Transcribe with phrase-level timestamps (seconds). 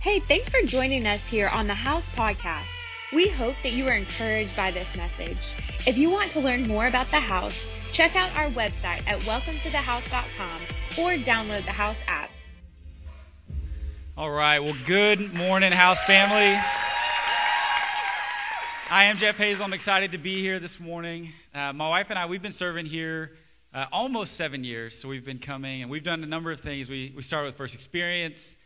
[0.00, 2.72] Hey, thanks for joining us here on the House Podcast.
[3.12, 5.36] We hope that you are encouraged by this message.
[5.86, 11.04] If you want to learn more about the house, check out our website at welcometothehouse.com
[11.04, 12.30] or download the House app.
[14.16, 16.58] All right, well, good morning, House family.
[18.90, 19.66] I am Jeff Hazel.
[19.66, 21.28] I'm excited to be here this morning.
[21.54, 23.32] Uh, my wife and I, we've been serving here
[23.74, 24.96] uh, almost seven years.
[24.96, 26.88] So we've been coming and we've done a number of things.
[26.88, 28.56] We, we started with First Experience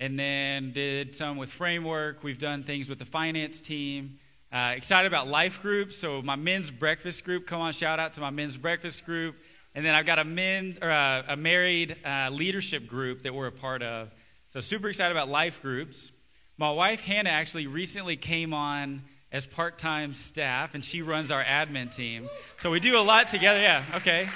[0.00, 2.24] and then did some with Framework.
[2.24, 4.18] We've done things with the finance team.
[4.50, 5.96] Uh, excited about life groups.
[5.96, 9.36] So my men's breakfast group, come on, shout out to my men's breakfast group.
[9.74, 13.46] And then I've got a men or a, a married uh, leadership group that we're
[13.46, 14.10] a part of.
[14.48, 16.10] So super excited about life groups.
[16.56, 21.44] My wife Hannah actually recently came on as part time staff, and she runs our
[21.44, 22.28] admin team.
[22.56, 23.60] So we do a lot together.
[23.60, 24.26] Yeah, okay.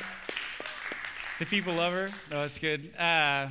[1.40, 2.10] The people love her.
[2.30, 2.94] No, that's good.
[2.96, 3.48] Uh,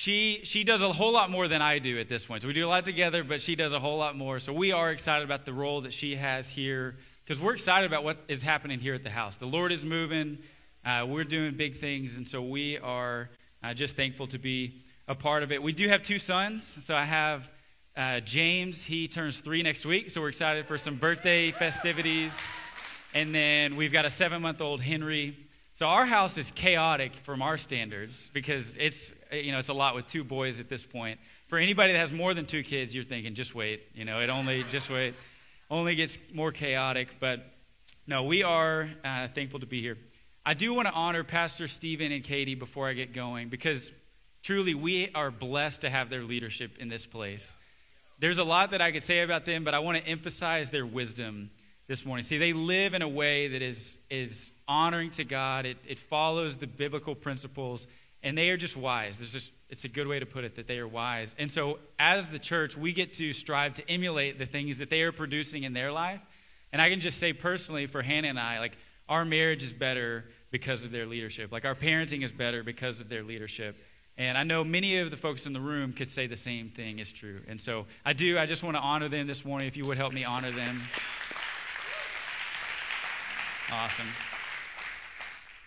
[0.00, 2.40] she she does a whole lot more than I do at this point.
[2.40, 4.40] So we do a lot together, but she does a whole lot more.
[4.40, 8.02] So we are excited about the role that she has here because we're excited about
[8.02, 9.36] what is happening here at the house.
[9.36, 10.38] The Lord is moving.
[10.86, 13.28] Uh, we're doing big things, and so we are
[13.62, 15.62] uh, just thankful to be a part of it.
[15.62, 16.64] We do have two sons.
[16.66, 17.50] So I have
[17.94, 22.50] uh, James, he turns three next week, so we're excited for some birthday festivities.
[23.12, 25.36] And then we've got a seven month old Henry.
[25.80, 29.94] So our house is chaotic from our standards because it's you know it's a lot
[29.94, 31.18] with two boys at this point.
[31.46, 33.80] For anybody that has more than two kids, you're thinking just wait.
[33.94, 35.14] You know it only just wait,
[35.70, 37.16] only gets more chaotic.
[37.18, 37.46] But
[38.06, 39.96] no, we are uh, thankful to be here.
[40.44, 43.90] I do want to honor Pastor Stephen and Katie before I get going because
[44.42, 47.56] truly we are blessed to have their leadership in this place.
[48.18, 50.84] There's a lot that I could say about them, but I want to emphasize their
[50.84, 51.50] wisdom
[51.90, 52.22] this morning.
[52.22, 56.56] See, they live in a way that is, is honoring to God, it, it follows
[56.56, 57.88] the biblical principles,
[58.22, 59.18] and they are just wise.
[59.18, 61.34] There's just, it's a good way to put it that they are wise.
[61.36, 65.02] And so, as the church, we get to strive to emulate the things that they
[65.02, 66.20] are producing in their life.
[66.72, 68.78] And I can just say personally for Hannah and I, like,
[69.08, 71.50] our marriage is better because of their leadership.
[71.50, 73.76] Like, our parenting is better because of their leadership.
[74.16, 77.00] And I know many of the folks in the room could say the same thing
[77.00, 77.40] is true.
[77.48, 79.66] And so I do, I just want to honor them this morning.
[79.66, 80.80] If you would help me honor them.
[83.72, 84.06] Awesome.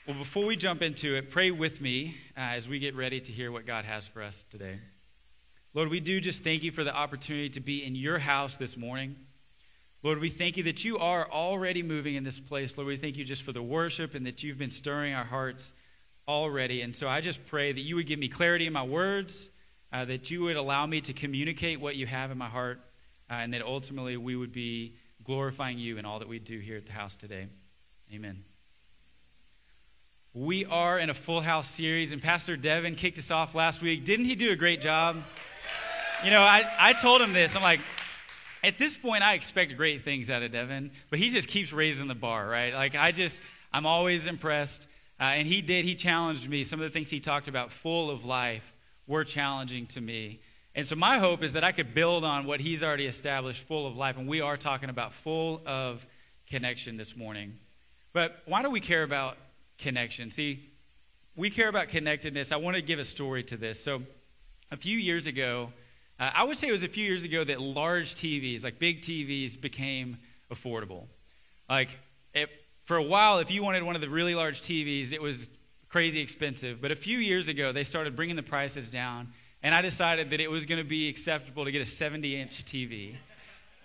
[0.05, 3.31] Well, before we jump into it, pray with me uh, as we get ready to
[3.31, 4.79] hear what God has for us today.
[5.73, 8.75] Lord, we do just thank you for the opportunity to be in your house this
[8.75, 9.15] morning.
[10.03, 12.77] Lord, we thank you that you are already moving in this place.
[12.77, 15.73] Lord, we thank you just for the worship and that you've been stirring our hearts
[16.27, 16.81] already.
[16.81, 19.49] And so I just pray that you would give me clarity in my words,
[19.93, 22.81] uh, that you would allow me to communicate what you have in my heart,
[23.31, 26.75] uh, and that ultimately we would be glorifying you in all that we do here
[26.75, 27.47] at the house today.
[28.13, 28.43] Amen.
[30.35, 34.05] We are in a full house series, and Pastor Devin kicked us off last week.
[34.05, 35.23] Didn't he do a great job?
[36.23, 37.55] You know, I, I told him this.
[37.55, 37.79] I'm like,
[38.63, 42.07] at this point, I expect great things out of Devin, but he just keeps raising
[42.07, 42.71] the bar, right?
[42.71, 43.41] Like, I just,
[43.71, 44.87] I'm always impressed.
[45.19, 46.63] Uh, and he did, he challenged me.
[46.63, 48.75] Some of the things he talked about, full of life,
[49.07, 50.39] were challenging to me.
[50.75, 53.87] And so my hope is that I could build on what he's already established, full
[53.87, 54.19] of life.
[54.19, 56.05] And we are talking about full of
[56.47, 57.53] connection this morning.
[58.13, 59.37] But why do we care about
[59.79, 60.29] connection?
[60.29, 60.69] See,
[61.35, 62.51] we care about connectedness.
[62.51, 63.83] I want to give a story to this.
[63.83, 64.03] So
[64.71, 65.73] a few years ago,
[66.19, 69.01] uh, I would say it was a few years ago that large TVs, like big
[69.01, 70.17] TVs, became
[70.51, 71.05] affordable.
[71.67, 71.97] Like,
[72.35, 72.49] it,
[72.85, 75.49] for a while, if you wanted one of the really large TVs, it was
[75.89, 76.81] crazy expensive.
[76.81, 79.29] But a few years ago, they started bringing the prices down,
[79.63, 82.63] and I decided that it was going to be acceptable to get a 70 inch
[82.63, 83.15] TV.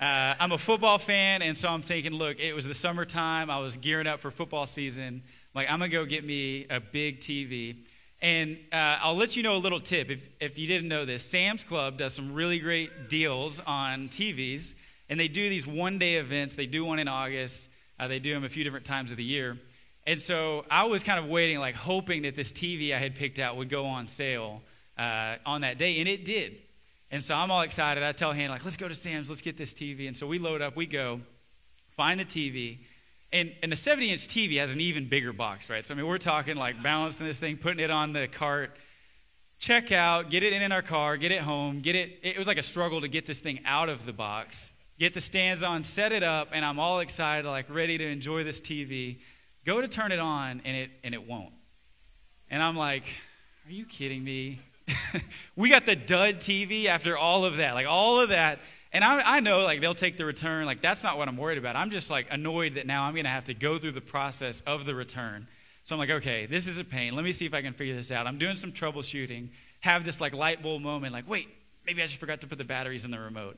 [0.01, 3.51] Uh, I'm a football fan, and so I'm thinking, look, it was the summertime.
[3.51, 5.25] I was gearing up for football season.
[5.55, 7.79] Like, I'm going to go get me a big TV.
[8.23, 10.09] And uh, I'll let you know a little tip.
[10.09, 14.77] If, if you didn't know this, Sam's Club does some really great deals on TVs,
[15.09, 16.55] and they do these one day events.
[16.55, 17.69] They do one in August.
[17.99, 19.59] Uh, they do them a few different times of the year.
[20.07, 23.41] And so I was kind of waiting, like hoping that this TV I had picked
[23.41, 24.63] out would go on sale
[24.97, 26.57] uh, on that day, and it did.
[27.11, 28.03] And so I'm all excited.
[28.03, 30.07] I tell Hannah, like, let's go to Sam's, let's get this TV.
[30.07, 31.21] And so we load up, we go,
[31.97, 32.79] find the TV.
[33.33, 35.85] And, and the 70 inch TV has an even bigger box, right?
[35.85, 38.77] So, I mean, we're talking like balancing this thing, putting it on the cart,
[39.59, 42.19] check out, get it in in our car, get it home, get it.
[42.23, 45.21] It was like a struggle to get this thing out of the box get the
[45.21, 49.19] stands on, set it up, and I'm all excited, like ready to enjoy this TV.
[49.65, 51.53] Go to turn it on, and it and it won't.
[52.51, 53.05] And I'm like,
[53.67, 54.59] are you kidding me?
[55.57, 58.61] we got the dud TV after all of that, like all of that.
[58.93, 60.67] And I, I know like they'll take the return.
[60.67, 61.77] Like that's not what I'm worried about.
[61.77, 64.61] I'm just like annoyed that now I'm going to have to go through the process
[64.63, 65.47] of the return.
[65.85, 67.15] So I'm like, okay, this is a pain.
[67.15, 68.27] Let me see if I can figure this out.
[68.27, 69.49] I'm doing some troubleshooting,
[69.81, 71.49] have this like light bulb moment, like, wait,
[71.87, 73.57] maybe I just forgot to put the batteries in the remote.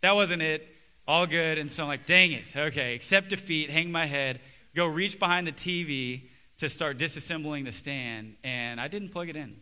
[0.00, 0.68] That wasn't it.
[1.08, 1.58] All good.
[1.58, 2.56] And so I'm like, dang it.
[2.56, 4.40] Okay, accept defeat, hang my head,
[4.74, 6.28] go reach behind the TV
[6.58, 9.56] to start disassembling the stand, and I didn't plug it in.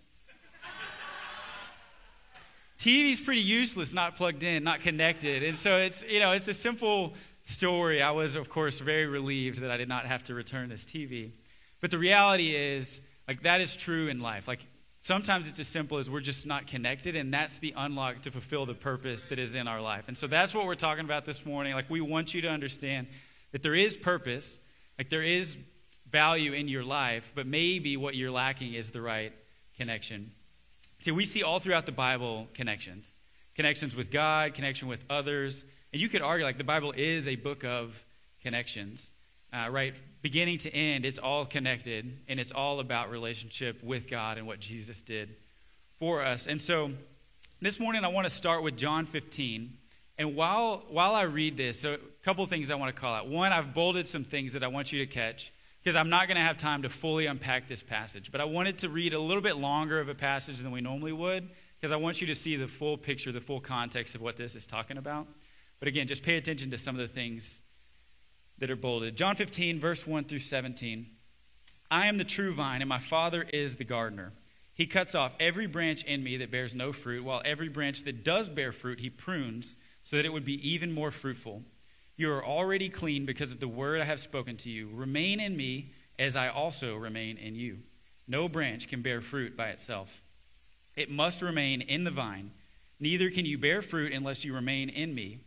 [2.85, 5.43] TV's pretty useless, not plugged in, not connected.
[5.43, 8.03] And so it's, you know, it's a simple story.
[8.03, 11.31] I was, of course, very relieved that I did not have to return this TV.
[11.81, 14.47] But the reality is, like, that is true in life.
[14.47, 14.67] Like,
[14.99, 18.67] sometimes it's as simple as we're just not connected, and that's the unlock to fulfill
[18.67, 20.09] the purpose that is in our life.
[20.09, 21.73] And so that's what we're talking about this morning.
[21.73, 23.07] Like, we want you to understand
[23.53, 24.61] that there is purpose,
[24.99, 25.57] like, there is
[26.11, 29.33] value in your life, but maybe what you're lacking is the right
[29.79, 30.33] connection.
[31.05, 33.21] See, we see all throughout the Bible connections
[33.55, 35.67] connections with God, connection with others.
[35.93, 38.07] And you could argue, like, the Bible is a book of
[38.43, 39.13] connections,
[39.53, 39.95] uh, right?
[40.23, 44.61] Beginning to end, it's all connected, and it's all about relationship with God and what
[44.61, 45.29] Jesus did
[45.99, 46.47] for us.
[46.47, 46.93] And so
[47.61, 49.75] this morning, I want to start with John 15.
[50.17, 53.29] And while, while I read this, so a couple things I want to call out.
[53.29, 55.53] One, I've bolded some things that I want you to catch
[55.85, 58.33] because I'm not going to have time to fully unpack this passage.
[58.33, 61.13] But I wanted to read a little bit longer of a passage than we normally
[61.13, 64.37] would because I want you to see the full picture, the full context of what
[64.37, 65.27] this is talking about.
[65.81, 67.61] But again, just pay attention to some of the things
[68.59, 69.15] that are bolded.
[69.17, 71.07] John 15, verse 1 through 17.
[71.91, 74.33] I am the true vine, and my Father is the gardener.
[74.75, 78.25] He cuts off every branch in me that bears no fruit, while every branch that
[78.25, 81.63] does bear fruit, he prunes so that it would be even more fruitful.
[82.17, 84.89] You are already clean because of the word I have spoken to you.
[84.93, 87.79] Remain in me as I also remain in you.
[88.29, 90.23] No branch can bear fruit by itself,
[90.97, 92.53] it must remain in the vine.
[93.01, 95.41] Neither can you bear fruit unless you remain in me.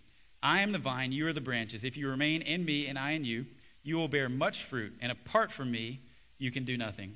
[0.44, 1.84] I am the vine, you are the branches.
[1.84, 3.46] If you remain in me and I in you,
[3.84, 6.02] you will bear much fruit, and apart from me,
[6.38, 7.16] you can do nothing.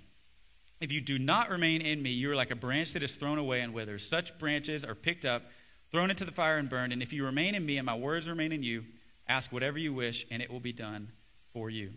[0.80, 3.38] If you do not remain in me, you are like a branch that is thrown
[3.38, 4.08] away and withers.
[4.08, 5.44] Such branches are picked up,
[5.92, 6.94] thrown into the fire, and burned.
[6.94, 8.86] And if you remain in me and my words remain in you,
[9.28, 11.10] Ask whatever you wish, and it will be done
[11.54, 11.92] for you.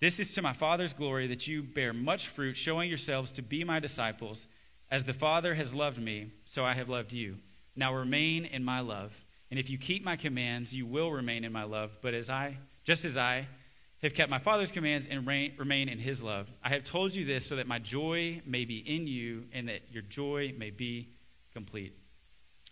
[0.00, 3.64] This is to my Father's glory that you bear much fruit, showing yourselves to be
[3.64, 4.46] my disciples.
[4.90, 7.36] As the Father has loved me, so I have loved you.
[7.74, 9.24] Now remain in my love.
[9.50, 11.98] And if you keep my commands, you will remain in my love.
[12.00, 13.46] But as I, just as I
[14.02, 17.44] have kept my Father's commands and remain in his love, I have told you this
[17.44, 21.08] so that my joy may be in you and that your joy may be
[21.52, 21.94] complete.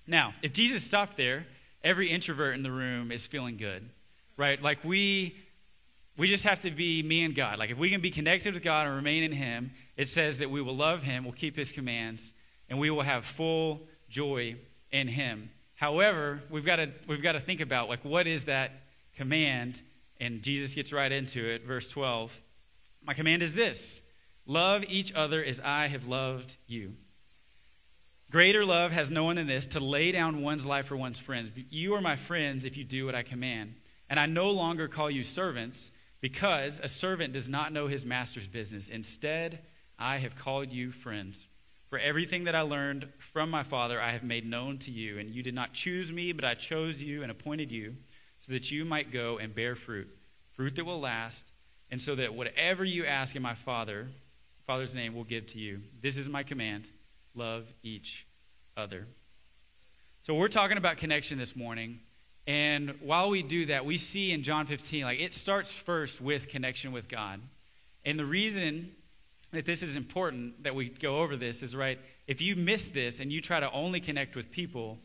[0.06, 1.46] Now, if Jesus stopped there,
[1.82, 3.88] every introvert in the room is feeling good,
[4.36, 4.60] right?
[4.62, 5.36] Like we
[6.16, 7.58] we just have to be me and God.
[7.58, 10.50] Like if we can be connected with God and remain in Him, it says that
[10.50, 12.34] we will love Him, we'll keep His commands,
[12.68, 14.56] and we will have full joy
[14.90, 15.50] in Him.
[15.76, 18.72] However, we've got to we've got to think about like what is that
[19.16, 19.82] command?
[20.18, 22.40] And Jesus gets right into it, verse 12.
[23.04, 24.02] My command is this:
[24.46, 26.94] love each other as I have loved you.
[28.30, 31.50] Greater love has no one than this to lay down one's life for one's friends.
[31.70, 33.74] You are my friends if you do what I command.
[34.10, 38.48] And I no longer call you servants because a servant does not know his master's
[38.48, 38.90] business.
[38.90, 39.60] Instead,
[39.96, 41.46] I have called you friends.
[41.88, 45.20] For everything that I learned from my Father, I have made known to you.
[45.20, 47.94] And you did not choose me, but I chose you and appointed you
[48.40, 50.08] so that you might go and bear fruit,
[50.52, 51.52] fruit that will last,
[51.92, 54.08] and so that whatever you ask in my Father,
[54.66, 55.82] Father's name will give to you.
[56.00, 56.90] This is my command
[57.36, 58.26] love each
[58.76, 59.06] other.
[60.22, 62.00] So we're talking about connection this morning.
[62.46, 66.48] And while we do that, we see in John 15, like it starts first with
[66.48, 67.40] connection with God.
[68.04, 68.92] And the reason
[69.52, 73.20] that this is important that we go over this is right, if you miss this
[73.20, 74.98] and you try to only connect with people,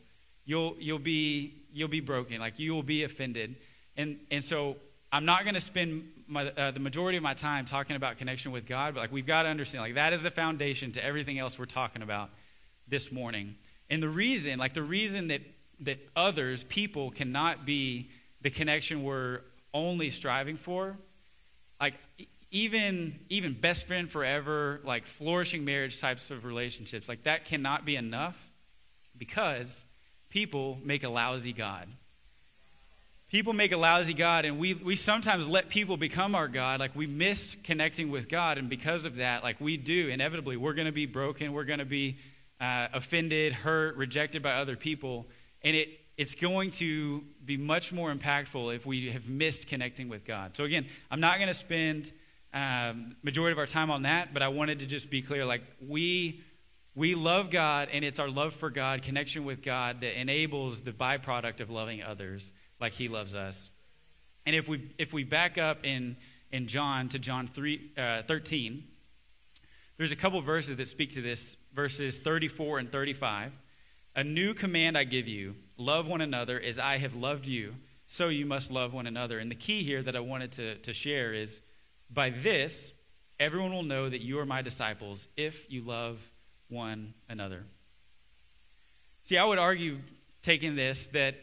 [0.44, 3.56] you'll you'll be you'll be broken, like you will be offended.
[3.96, 4.76] And and so
[5.12, 8.50] I'm not going to spend my, uh, the majority of my time talking about connection
[8.50, 11.38] with God, but like we've got to understand, like that is the foundation to everything
[11.38, 12.30] else we're talking about
[12.88, 13.56] this morning.
[13.90, 15.42] And the reason, like the reason that
[15.80, 18.08] that others, people, cannot be
[18.40, 19.40] the connection we're
[19.74, 20.96] only striving for,
[21.78, 21.94] like
[22.50, 27.96] even even best friend forever, like flourishing marriage types of relationships, like that cannot be
[27.96, 28.50] enough
[29.18, 29.86] because
[30.30, 31.86] people make a lousy God
[33.32, 36.78] people make a lousy God, and we, we sometimes let people become our God.
[36.78, 40.74] Like we miss connecting with God, and because of that, like we do, inevitably, we're
[40.74, 41.54] going to be broken.
[41.54, 42.18] We're going to be
[42.60, 45.26] uh, offended, hurt, rejected by other people.
[45.62, 50.26] And it, it's going to be much more impactful if we have missed connecting with
[50.26, 50.54] God.
[50.54, 52.12] So, again, I'm not going to spend
[52.52, 55.62] um, majority of our time on that, but I wanted to just be clear like,
[55.80, 56.40] we.
[56.94, 60.92] We love God, and it's our love for God, connection with God, that enables the
[60.92, 63.70] byproduct of loving others like he loves us.
[64.44, 66.16] And if we, if we back up in,
[66.50, 68.82] in John to John 3, uh, 13,
[69.96, 73.52] there's a couple verses that speak to this verses 34 and 35.
[74.16, 77.76] A new command I give you love one another as I have loved you,
[78.08, 79.38] so you must love one another.
[79.38, 81.62] And the key here that I wanted to, to share is
[82.12, 82.92] by this,
[83.38, 86.30] everyone will know that you are my disciples if you love
[86.68, 87.62] one another.
[89.22, 89.98] See, I would argue,
[90.42, 91.36] taking this, that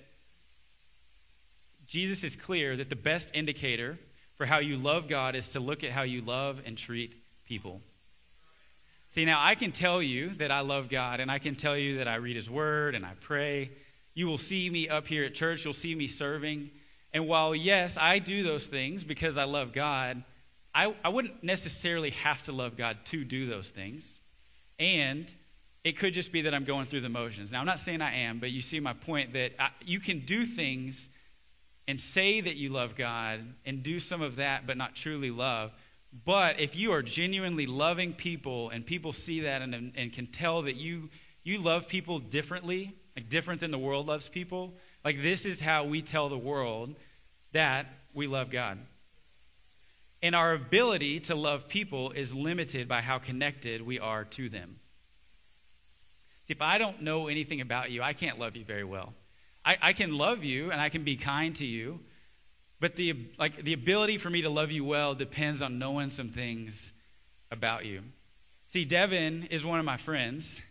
[1.90, 3.98] Jesus is clear that the best indicator
[4.36, 7.16] for how you love God is to look at how you love and treat
[7.48, 7.82] people.
[9.10, 11.98] See, now I can tell you that I love God, and I can tell you
[11.98, 13.72] that I read His Word and I pray.
[14.14, 16.70] You will see me up here at church, you'll see me serving.
[17.12, 20.24] And while, yes, I do those things because I love God,
[20.76, 24.20] I, I wouldn't necessarily have to love God to do those things.
[24.78, 25.34] And
[25.84, 27.52] it could just be that I'm going through the motions.
[27.52, 30.20] Now, I'm not saying I am, but you see my point that I, you can
[30.20, 31.10] do things
[31.90, 35.72] and say that you love God and do some of that, but not truly love.
[36.24, 40.62] But if you are genuinely loving people and people see that and, and can tell
[40.62, 41.10] that you,
[41.44, 45.84] you love people differently, like different than the world loves people, like this is how
[45.84, 46.94] we tell the world
[47.54, 48.78] that we love God.
[50.22, 54.76] And our ability to love people is limited by how connected we are to them.
[56.44, 59.16] See, if I don't know anything about you, I can't love you very well.
[59.66, 62.00] I, I can love you and I can be kind to you,
[62.80, 66.30] but the, like, the ability for me to love you well depends on knowing some
[66.30, 66.94] things
[67.52, 68.02] about you.
[68.68, 70.62] See, Devin is one of my friends,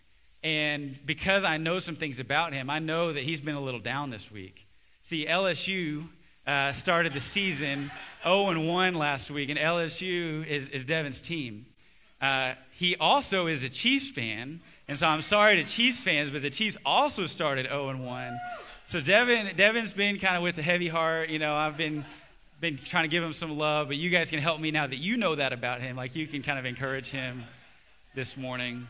[0.42, 3.80] and because I know some things about him, I know that he's been a little
[3.80, 4.66] down this week.
[5.02, 6.04] See, LSU
[6.47, 7.90] uh, started the season
[8.23, 11.66] 0 and 1 last week, and LSU is, is Devin's team.
[12.21, 16.42] Uh, he also is a Chiefs fan, and so I'm sorry to Chiefs fans, but
[16.42, 18.38] the Chiefs also started 0 and 1.
[18.88, 21.28] So Devin, Devin's been kind of with a heavy heart.
[21.28, 22.07] You know, I've been
[22.59, 24.97] been trying to give him some love, but you guys can help me now that
[24.97, 25.95] you know that about him.
[25.95, 27.45] Like you can kind of encourage him
[28.14, 28.88] this morning.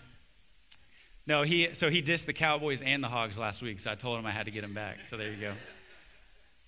[1.26, 4.21] No, he so he dissed the Cowboys and the Hogs last week, so I told
[4.21, 5.05] him I had to get him back.
[5.05, 5.52] So there you go.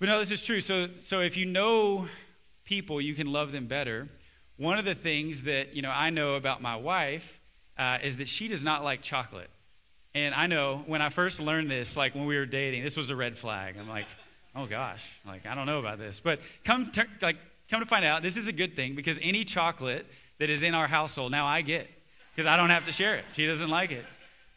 [0.01, 0.59] But no, this is true.
[0.59, 2.09] So so if you know
[2.65, 4.09] people, you can love them better.
[4.57, 7.41] One of the things that you know I know about my wife
[7.79, 9.51] uh, is that she does not like chocolate.
[10.15, 13.11] And I know when I first learned this, like when we were dating, this was
[13.11, 13.77] a red flag.
[13.79, 14.07] I'm like,
[14.57, 16.21] oh gosh, like I don't know about this.
[16.21, 17.37] But come to, like
[17.71, 20.07] come to find out, this is a good thing because any chocolate
[20.39, 21.89] that is in our household now I get
[22.35, 23.25] because I don't have to share it.
[23.35, 24.05] She doesn't like it.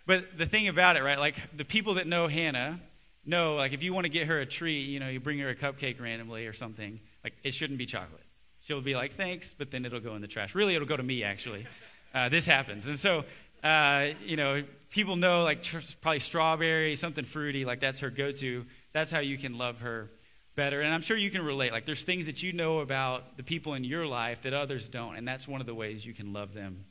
[0.05, 1.19] But the thing about it, right?
[1.19, 2.79] Like the people that know Hannah
[3.25, 5.49] know, like if you want to get her a treat, you know, you bring her
[5.49, 6.99] a cupcake randomly or something.
[7.23, 8.21] Like it shouldn't be chocolate.
[8.61, 10.55] She'll be like, thanks, but then it'll go in the trash.
[10.55, 11.67] Really, it'll go to me actually.
[12.13, 13.25] Uh, this happens, and so
[13.63, 15.65] uh, you know, people know like
[16.01, 18.63] probably strawberry, something fruity, like that's her go to.
[18.93, 20.11] That's how you can love her
[20.55, 20.81] better.
[20.81, 21.71] And I'm sure you can relate.
[21.71, 25.15] Like there's things that you know about the people in your life that others don't.
[25.15, 26.85] And that's one of the ways you can love them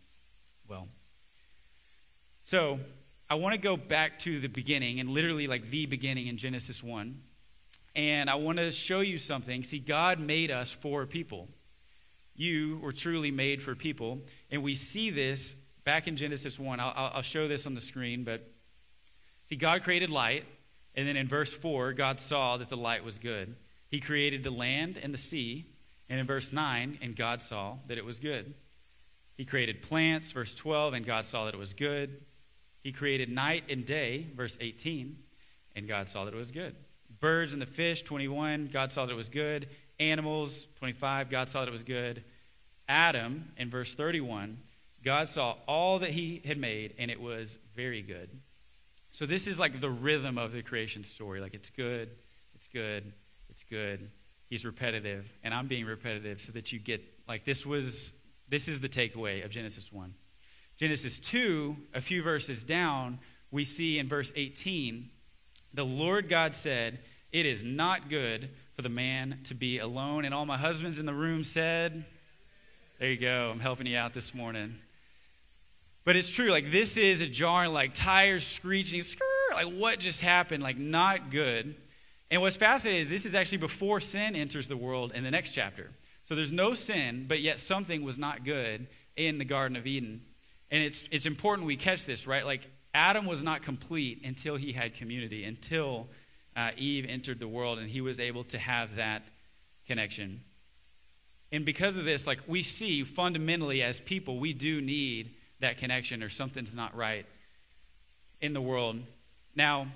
[0.69, 0.89] well.
[2.43, 2.81] So
[3.31, 6.83] I want to go back to the beginning and literally like the beginning in Genesis
[6.83, 7.15] 1.
[7.95, 9.63] And I want to show you something.
[9.63, 11.47] See, God made us for people.
[12.35, 14.19] You were truly made for people.
[14.51, 18.25] And we see this back in Genesis 1, I'll, I'll show this on the screen,
[18.25, 18.49] but
[19.47, 20.45] see, God created light,
[20.95, 23.55] and then in verse 4, God saw that the light was good.
[23.91, 25.67] He created the land and the sea,
[26.09, 28.55] and in verse 9, and God saw that it was good.
[29.37, 32.21] He created plants, verse 12, and God saw that it was good.
[32.83, 35.17] He created night and day, verse 18,
[35.77, 36.75] and God saw that it was good.
[37.21, 39.69] Birds and the fish, 21, God saw that it was good.
[40.01, 42.25] Animals, 25, God saw that it was good.
[42.89, 44.59] Adam, in verse 31,
[45.05, 48.29] God saw all that he had made, and it was very good.
[49.11, 51.41] So, this is like the rhythm of the creation story.
[51.41, 52.09] Like, it's good,
[52.55, 53.13] it's good,
[53.51, 54.09] it's good.
[54.49, 58.13] He's repetitive, and I'm being repetitive so that you get, like, this was,
[58.49, 60.13] this is the takeaway of Genesis 1.
[60.79, 63.19] Genesis 2, a few verses down,
[63.51, 65.09] we see in verse 18,
[65.75, 66.99] the Lord God said,
[67.33, 70.25] It is not good for the man to be alone.
[70.25, 72.05] And all my husbands in the room said,
[72.99, 73.51] There you go.
[73.53, 74.75] I'm helping you out this morning.
[76.05, 76.51] But it's true.
[76.51, 80.63] Like, this is a jar, like, tires screeching, skrr, like, what just happened?
[80.63, 81.75] Like, not good.
[82.31, 85.53] And what's fascinating is this is actually before sin enters the world in the next
[85.53, 85.91] chapter.
[86.25, 90.23] So there's no sin, but yet something was not good in the Garden of Eden.
[90.71, 92.45] And it's, it's important we catch this, right?
[92.45, 96.09] Like, Adam was not complete until he had community, until
[96.57, 99.23] uh, Eve entered the world and he was able to have that
[99.87, 100.41] connection.
[101.51, 106.23] And because of this, like, we see fundamentally as people, we do need that connection
[106.23, 107.27] or something's not right
[108.41, 109.01] in the world.
[109.57, 109.89] Now,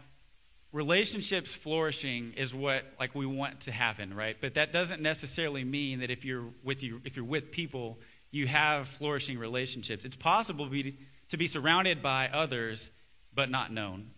[0.72, 4.36] relationships flourishing is what like we want to happen, right?
[4.40, 7.98] But that doesn't necessarily mean that if you're with you if you're with people,
[8.30, 10.04] you have flourishing relationships.
[10.04, 10.96] It's possible to be,
[11.30, 12.90] to be surrounded by others
[13.34, 14.10] but not known.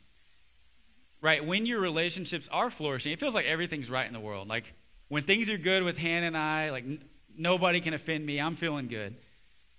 [1.20, 1.44] Right?
[1.44, 4.48] When your relationships are flourishing, it feels like everything's right in the world.
[4.48, 4.74] Like
[5.08, 7.02] when things are good with Hannah and I, like n-
[7.36, 9.16] nobody can offend me, I'm feeling good.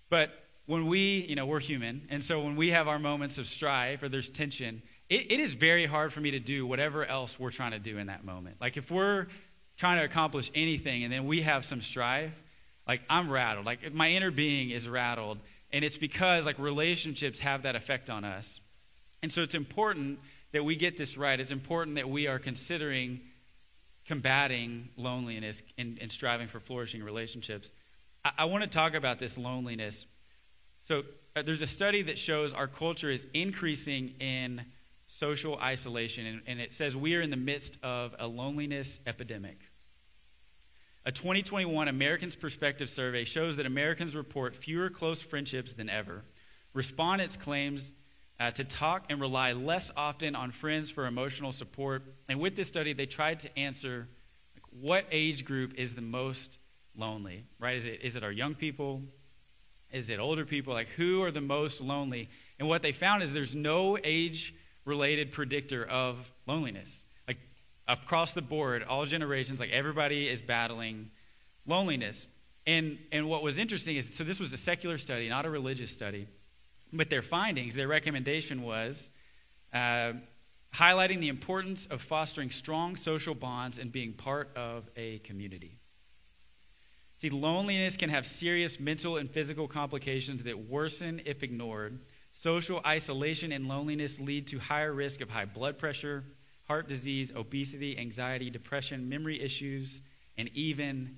[0.10, 0.32] But
[0.70, 4.04] when we, you know, we're human, and so when we have our moments of strife
[4.04, 7.50] or there's tension, it, it is very hard for me to do whatever else we're
[7.50, 8.58] trying to do in that moment.
[8.62, 9.26] Like if we're
[9.80, 12.44] trying to accomplish anything and then we have some strife,
[12.88, 13.66] like I'm rattled.
[13.66, 15.40] Like my inner being is rattled.
[15.74, 18.62] And it's because like relationships have that effect on us.
[19.24, 20.20] And so it's important
[20.52, 21.40] that we get this right.
[21.40, 23.22] It's important that we are considering
[24.06, 27.72] combating loneliness and, and striving for flourishing relationships.
[28.24, 30.06] I, I want to talk about this loneliness.
[30.90, 31.04] So
[31.36, 34.66] uh, there's a study that shows our culture is increasing in
[35.06, 39.60] social isolation, and, and it says we are in the midst of a loneliness epidemic.
[41.06, 46.24] A 2021 Americans Perspective survey shows that Americans report fewer close friendships than ever.
[46.74, 47.92] Respondents claims
[48.40, 52.02] uh, to talk and rely less often on friends for emotional support.
[52.28, 54.08] And with this study, they tried to answer
[54.56, 56.58] like, what age group is the most
[56.98, 57.78] lonely, right?
[57.78, 59.04] Is it, is it our young people?
[59.92, 60.74] Is it older people?
[60.74, 62.30] Like, who are the most lonely?
[62.60, 64.54] And what they found is there's no age
[64.86, 67.06] related predictor of loneliness.
[67.28, 67.38] Like,
[67.88, 71.10] across the board, all generations, like, everybody is battling
[71.66, 72.28] loneliness.
[72.68, 75.92] And, and what was interesting is so this was a secular study, not a religious
[75.92, 76.28] study.
[76.94, 79.12] But their findings, their recommendation was
[79.74, 80.14] uh,
[80.76, 85.79] highlighting the importance of fostering strong social bonds and being part of a community.
[87.20, 92.00] See, loneliness can have serious mental and physical complications that worsen if ignored.
[92.32, 96.24] Social isolation and loneliness lead to higher risk of high blood pressure,
[96.70, 100.02] heart disease, obesity, anxiety, depression, memory issues,
[100.38, 101.18] and even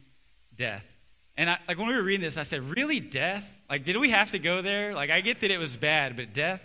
[0.56, 0.98] death.
[1.38, 3.62] And I, like when we were reading this, I said, "Really, death?
[3.70, 4.96] Like, did we have to go there?
[4.96, 6.64] Like, I get that it was bad, but death."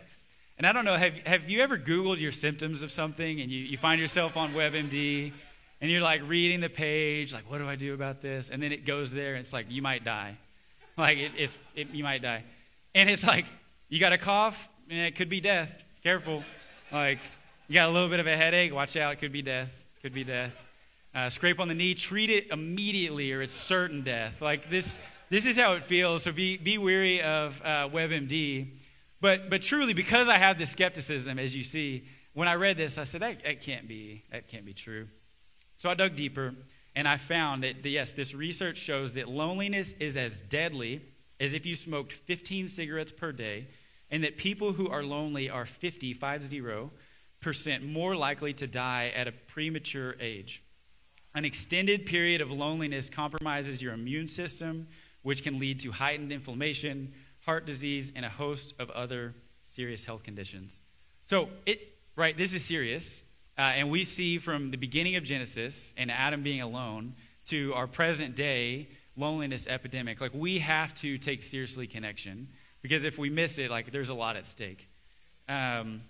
[0.56, 0.96] And I don't know.
[0.96, 4.54] Have Have you ever Googled your symptoms of something, and you, you find yourself on
[4.54, 5.34] WebMD,
[5.80, 8.72] and you're like reading the page, like, "What do I do about this?" And then
[8.72, 10.36] it goes there, and it's like, "You might die."
[10.98, 12.42] Like, it, it's it, you might die,
[12.94, 13.44] and it's like,
[13.90, 14.66] "You got a cough?
[14.90, 15.84] Eh, it could be death.
[16.02, 16.42] Careful."
[16.90, 17.18] Like,
[17.68, 18.72] you got a little bit of a headache?
[18.72, 19.12] Watch out.
[19.12, 19.84] It could be death.
[20.00, 20.56] Could be death
[21.16, 24.42] uh, scrape on the knee, treat it immediately or it's certain death.
[24.42, 26.24] Like this, this is how it feels.
[26.24, 28.68] So be, be weary of uh, WebMD.
[29.22, 32.98] But, but truly, because I have this skepticism, as you see, when I read this,
[32.98, 35.08] I said, that, that, can't, be, that can't be true.
[35.78, 36.54] So I dug deeper
[36.94, 41.02] and I found that, yes, this research shows that loneliness is as deadly
[41.38, 43.66] as if you smoked 15 cigarettes per day,
[44.10, 49.32] and that people who are lonely are 50, 50% more likely to die at a
[49.32, 50.62] premature age.
[51.34, 54.86] An extended period of loneliness compromises your immune system,
[55.22, 57.12] which can lead to heightened inflammation,
[57.44, 59.34] heart disease, and a host of other
[59.64, 60.80] serious health conditions.
[61.24, 61.80] So, it,
[62.14, 63.24] right, this is serious.
[63.58, 67.14] Uh, and we see from the beginning of Genesis and Adam being alone
[67.46, 72.48] to our present day loneliness epidemic, like we have to take seriously connection
[72.82, 74.88] because if we miss it, like there's a lot at stake.
[75.48, 76.02] Um,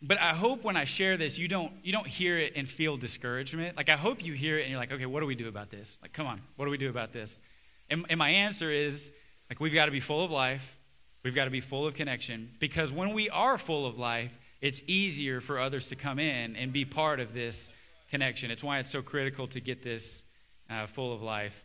[0.00, 2.96] but I hope when I share this, you don't, you don't hear it and feel
[2.96, 3.76] discouragement.
[3.76, 5.70] Like, I hope you hear it and you're like, okay, what do we do about
[5.70, 5.98] this?
[6.00, 7.40] Like, come on, what do we do about this?
[7.90, 9.12] And, and my answer is,
[9.50, 10.78] like, we've got to be full of life.
[11.24, 12.50] We've got to be full of connection.
[12.60, 16.72] Because when we are full of life, it's easier for others to come in and
[16.72, 17.72] be part of this
[18.10, 18.50] connection.
[18.50, 20.24] It's why it's so critical to get this
[20.68, 21.64] uh, full of life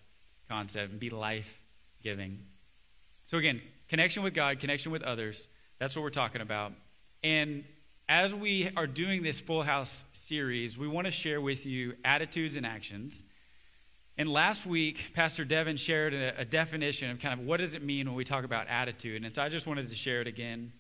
[0.50, 1.62] concept and be life
[2.04, 2.40] giving.
[3.26, 5.50] So, again, connection with God, connection with others.
[5.80, 6.74] That's what we're talking about.
[7.24, 7.64] And
[8.10, 12.56] as we are doing this Full House series, we want to share with you attitudes
[12.56, 13.24] and actions.
[14.18, 17.82] And last week, Pastor Devin shared a, a, definition of kind of what does it
[17.82, 19.24] mean when we talk about attitude.
[19.24, 20.72] And so I just wanted to share it again.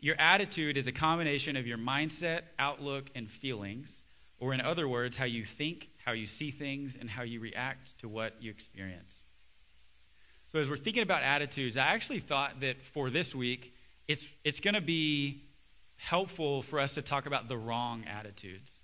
[0.00, 4.04] Your attitude is a combination of your mindset, outlook, and feelings,
[4.38, 7.98] or in other words, how you think, how you see things, and how you react
[8.00, 9.22] to what you experience.
[10.48, 13.74] So as we're thinking about attitudes, I actually thought that for this week,
[14.06, 15.42] it's, it's going to be
[15.96, 18.80] helpful for us to talk about the wrong attitudes.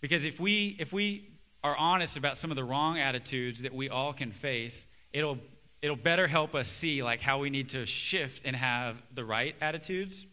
[0.00, 1.28] Because if we, if we
[1.62, 5.38] are honest about some of the wrong attitudes that we all can face, it'll,
[5.82, 9.54] it'll better help us see like how we need to shift and have the right
[9.60, 10.26] attitudes.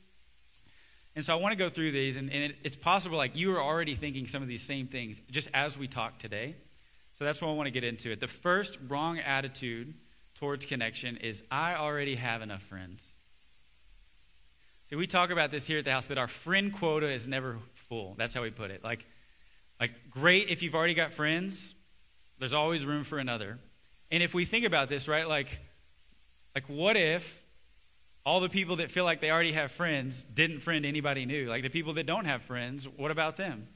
[1.16, 3.56] And so I want to go through these, and, and it, it's possible like you
[3.56, 6.56] are already thinking some of these same things just as we talk today.
[7.14, 8.20] So that's what I want to get into it.
[8.20, 9.94] The first wrong attitude
[10.34, 13.16] towards connection is I already have enough friends.
[14.86, 17.58] See, we talk about this here at the house that our friend quota is never
[17.74, 18.16] full.
[18.18, 18.84] That's how we put it.
[18.84, 19.06] Like,
[19.80, 21.76] like great if you've already got friends,
[22.40, 23.60] there's always room for another.
[24.12, 25.60] And if we think about this, right, like
[26.56, 27.43] Like, what if
[28.26, 31.50] all the people that feel like they already have friends didn't friend anybody new?
[31.50, 33.68] Like, the people that don't have friends, what about them?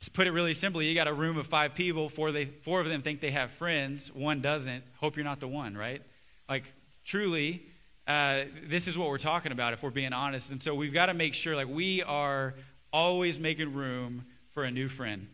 [0.00, 2.80] To put it really simply, you got a room of five people, four, they, four
[2.80, 4.84] of them think they have friends, one doesn't.
[5.00, 6.02] Hope you're not the one, right?
[6.48, 6.72] Like,
[7.04, 7.62] truly,
[8.06, 10.52] uh, this is what we're talking about if we're being honest.
[10.52, 12.54] And so we've got to make sure, like, we are
[12.92, 15.26] always making room for a new friend.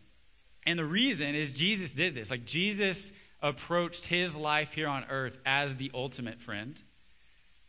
[0.65, 2.31] And the reason is Jesus did this.
[2.31, 3.11] Like, Jesus
[3.43, 6.81] approached his life here on earth as the ultimate friend.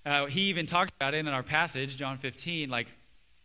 [0.07, 2.87] Uh, he even talks about it in our passage, John 15, like,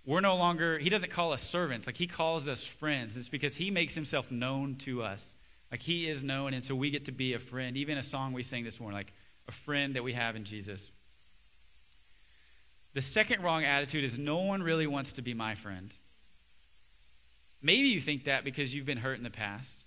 [0.05, 3.17] we're no longer, he doesn't call us servants, like he calls us friends.
[3.17, 5.35] It's because he makes himself known to us.
[5.71, 7.77] Like he is known, and so we get to be a friend.
[7.77, 9.13] Even a song we sang this morning, like
[9.47, 10.91] a friend that we have in Jesus.
[12.93, 15.95] The second wrong attitude is no one really wants to be my friend.
[17.61, 19.85] Maybe you think that because you've been hurt in the past.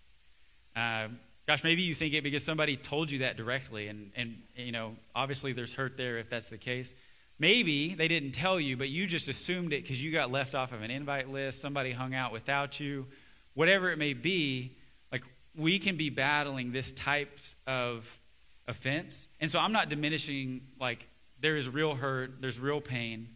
[0.74, 1.08] Uh,
[1.46, 4.96] gosh, maybe you think it because somebody told you that directly, and, and you know,
[5.14, 6.94] obviously there's hurt there if that's the case.
[7.38, 10.72] Maybe they didn't tell you, but you just assumed it because you got left off
[10.72, 13.06] of an invite list, somebody hung out without you,
[13.54, 14.70] whatever it may be.
[15.10, 15.24] Like,
[15.56, 18.20] we can be battling this type of
[18.68, 19.26] offense.
[19.40, 21.08] And so I'm not diminishing, like,
[21.40, 23.28] there is real hurt, there's real pain.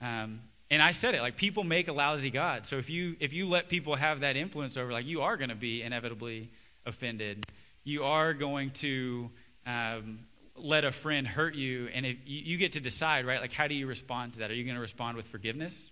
[0.00, 0.40] Um,
[0.70, 2.66] and I said it, like, people make a lousy God.
[2.66, 5.48] So if you, if you let people have that influence over, like, you are going
[5.48, 6.50] to be inevitably
[6.88, 7.46] offended.
[7.84, 9.30] You are going to
[9.66, 10.18] um,
[10.56, 13.40] let a friend hurt you, and if you, you, get to decide, right?
[13.40, 14.50] Like, how do you respond to that?
[14.50, 15.90] Are you going to respond with forgiveness?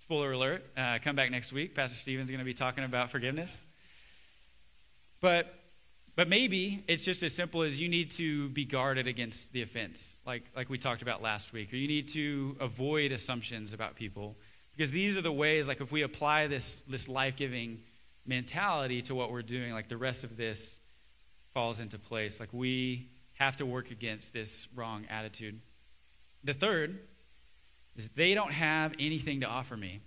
[0.00, 1.74] Spoiler alert: uh, come back next week.
[1.74, 3.66] Pastor Stephen's going to be talking about forgiveness.
[5.20, 5.54] But,
[6.16, 10.18] but maybe it's just as simple as you need to be guarded against the offense,
[10.26, 14.36] like like we talked about last week, or you need to avoid assumptions about people,
[14.76, 15.66] because these are the ways.
[15.66, 17.78] Like, if we apply this this life giving
[18.26, 20.80] mentality to what we're doing, like the rest of this
[21.52, 22.40] falls into place.
[22.40, 25.60] Like we have to work against this wrong attitude.
[26.42, 26.98] The third
[27.96, 30.00] is they don't have anything to offer me.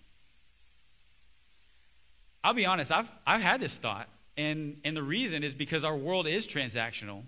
[2.43, 4.07] I'll be honest, I've, I've had this thought.
[4.37, 7.23] And, and the reason is because our world is transactional.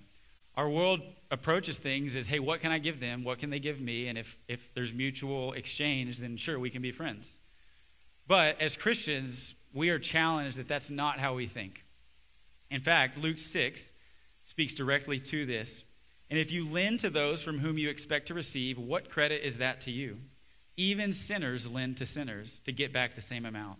[0.55, 3.23] Our world approaches things as, hey, what can I give them?
[3.23, 4.07] What can they give me?
[4.07, 7.39] And if, if there's mutual exchange, then sure, we can be friends.
[8.27, 11.83] But as Christians, we are challenged that that's not how we think.
[12.71, 13.93] In fact, Luke 6
[14.43, 15.85] speaks directly to this.
[16.29, 19.57] And if you lend to those from whom you expect to receive, what credit is
[19.57, 20.17] that to you?
[20.77, 23.79] Even sinners lend to sinners to get back the same amount.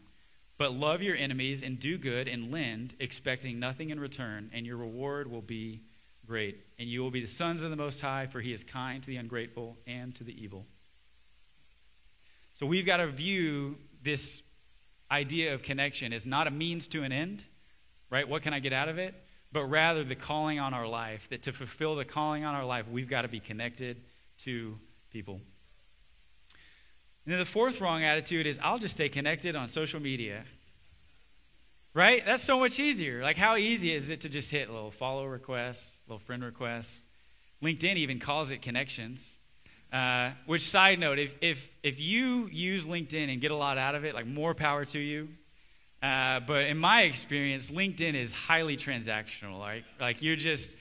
[0.58, 4.78] But love your enemies and do good and lend, expecting nothing in return, and your
[4.78, 5.80] reward will be
[6.28, 6.58] great.
[6.78, 9.08] And you will be the sons of the Most High, for he is kind to
[9.08, 10.66] the ungrateful and to the evil.
[12.54, 14.44] So we've got to view this
[15.12, 17.46] idea of connection is not a means to an end,
[18.10, 18.28] right?
[18.28, 19.16] What can I get out of it?
[19.52, 21.30] but rather the calling on our life.
[21.30, 23.98] That to fulfill the calling on our life, we've got to be connected
[24.40, 24.78] to
[25.12, 25.42] people.
[27.26, 30.44] And then the fourth wrong attitude is I'll just stay connected on social media.
[31.94, 32.24] Right?
[32.26, 33.22] That's so much easier.
[33.24, 37.08] Like, how easy is it to just hit little follow request, little friend request?
[37.64, 39.39] LinkedIn even calls it connections.
[39.92, 43.96] Uh, which, side note, if, if, if you use LinkedIn and get a lot out
[43.96, 45.30] of it, like more power to you.
[46.02, 49.60] Uh, but in my experience, LinkedIn is highly transactional.
[49.60, 49.84] Right?
[50.00, 50.78] Like you just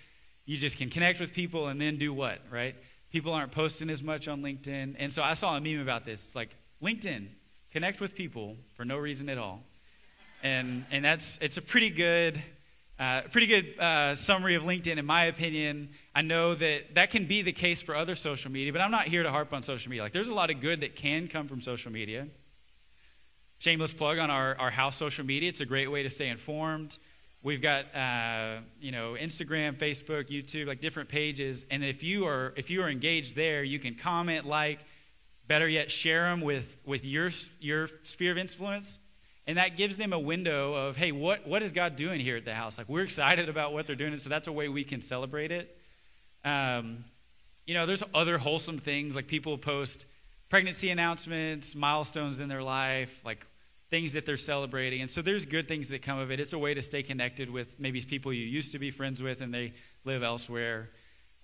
[0.49, 2.75] you just can connect with people and then do what, right?
[3.13, 6.25] People aren't posting as much on LinkedIn, and so I saw a meme about this.
[6.25, 7.27] It's like LinkedIn,
[7.73, 9.61] connect with people for no reason at all,
[10.43, 12.43] and and that's it's a pretty good.
[12.99, 15.89] Uh, pretty good uh, summary of LinkedIn, in my opinion.
[16.17, 19.07] I know that that can be the case for other social media, but I'm not
[19.07, 20.03] here to harp on social media.
[20.03, 22.27] Like, there's a lot of good that can come from social media.
[23.61, 25.49] Shameless plug on our, our house social media.
[25.49, 26.99] It's a great way to stay informed.
[27.41, 31.67] We've got uh, you know Instagram, Facebook, YouTube, like different pages.
[31.71, 34.81] And if you are if you are engaged there, you can comment, like,
[35.47, 37.31] better yet, share them with with your
[37.61, 38.99] your sphere of influence.
[39.49, 42.45] And that gives them a window of, hey, what, what is God doing here at
[42.45, 42.77] the house?
[42.77, 45.51] Like, we're excited about what they're doing, and so that's a way we can celebrate
[45.51, 45.75] it.
[46.45, 47.05] Um,
[47.67, 50.07] you know, there's other wholesome things, like people post
[50.51, 53.47] pregnancy announcements, milestones in their life, like
[53.89, 55.01] things that they're celebrating.
[55.01, 56.41] And so there's good things that come of it.
[56.41, 59.41] It's a way to stay connected with maybe people you used to be friends with
[59.41, 59.73] and they
[60.05, 60.91] live elsewhere.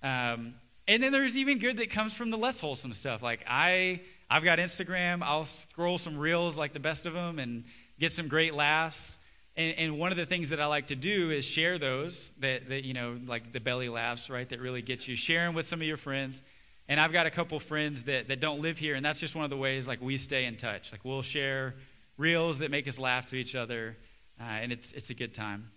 [0.02, 0.54] Um,
[0.86, 3.22] and then there's even good that comes from the less wholesome stuff.
[3.22, 5.22] Like I, I've got Instagram.
[5.22, 7.64] I'll scroll some reels like the best of them and
[7.98, 9.18] get some great laughs.
[9.56, 12.68] And, and one of the things that I like to do is share those that,
[12.68, 14.48] that you know, like the belly laughs, right?
[14.48, 15.16] That really get you.
[15.16, 16.42] Share them with some of your friends.
[16.88, 19.44] And I've got a couple friends that, that don't live here, and that's just one
[19.44, 20.92] of the ways like we stay in touch.
[20.92, 21.74] Like we'll share
[22.18, 23.96] reels that make us laugh to each other,
[24.40, 25.70] uh, and it's, it's a good time.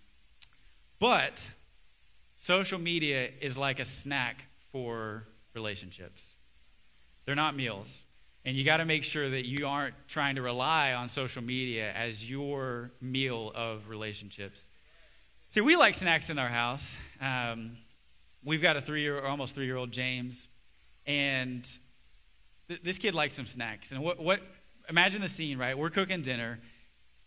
[1.00, 1.50] But
[2.36, 6.34] social media is like a snack for relationships.
[7.24, 8.04] They're not meals.
[8.44, 11.92] And you got to make sure that you aren't trying to rely on social media
[11.92, 14.68] as your meal of relationships.
[15.48, 16.98] See, we like snacks in our house.
[17.20, 17.76] Um,
[18.44, 20.48] we've got a three year, almost three year old James,
[21.06, 21.68] and
[22.68, 23.92] th- this kid likes some snacks.
[23.92, 24.40] And what, what,
[24.88, 25.76] imagine the scene, right?
[25.76, 26.58] We're cooking dinner.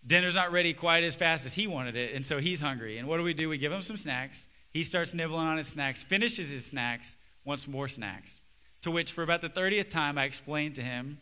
[0.06, 2.98] Dinner's not ready quite as fast as he wanted it, and so he's hungry.
[2.98, 3.50] And what do we do?
[3.50, 4.50] We give him some snacks.
[4.74, 8.40] He starts nibbling on his snacks, finishes his snacks, wants more snacks.
[8.84, 11.18] To which, for about the 30th time, I explained to him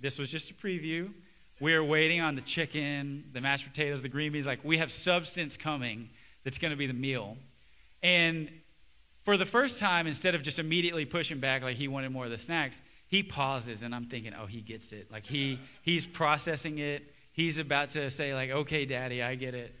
[0.00, 1.10] this was just a preview.
[1.60, 4.46] We are waiting on the chicken, the mashed potatoes, the green beans.
[4.46, 6.08] Like, we have substance coming
[6.42, 7.36] that's going to be the meal.
[8.02, 8.50] And
[9.24, 12.30] for the first time, instead of just immediately pushing back like he wanted more of
[12.30, 15.12] the snacks, he pauses, and I'm thinking, oh, he gets it.
[15.12, 17.04] Like, he, he's processing it.
[17.32, 19.72] He's about to say, like, okay, daddy, I get it.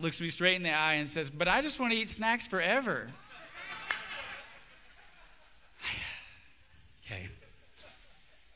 [0.00, 2.46] Looks me straight in the eye and says, but I just want to eat snacks
[2.46, 3.08] forever.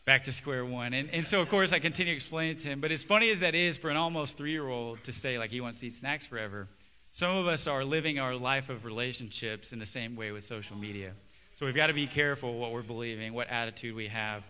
[0.09, 0.95] Back to square one.
[0.95, 2.81] And, and so, of course, I continue explaining to him.
[2.81, 5.51] But as funny as that is for an almost three year old to say, like,
[5.51, 6.67] he wants to eat snacks forever,
[7.11, 10.79] some of us are living our life of relationships in the same way with social
[10.79, 11.13] media.
[11.57, 14.45] So we've got to be careful what we're believing, what attitude we have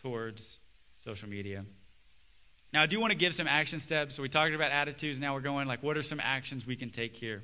[0.00, 0.58] towards
[0.96, 1.66] social media.
[2.72, 4.14] Now, I do want to give some action steps.
[4.14, 5.20] So we talked about attitudes.
[5.20, 7.42] Now we're going, like, what are some actions we can take here?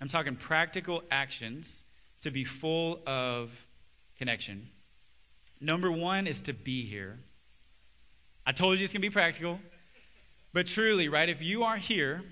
[0.00, 1.84] I'm talking practical actions
[2.22, 3.68] to be full of
[4.18, 4.66] connection.
[5.60, 7.18] Number one is to be here.
[8.46, 9.60] I told you it's going to be practical.
[10.52, 12.22] But truly, right, if you are here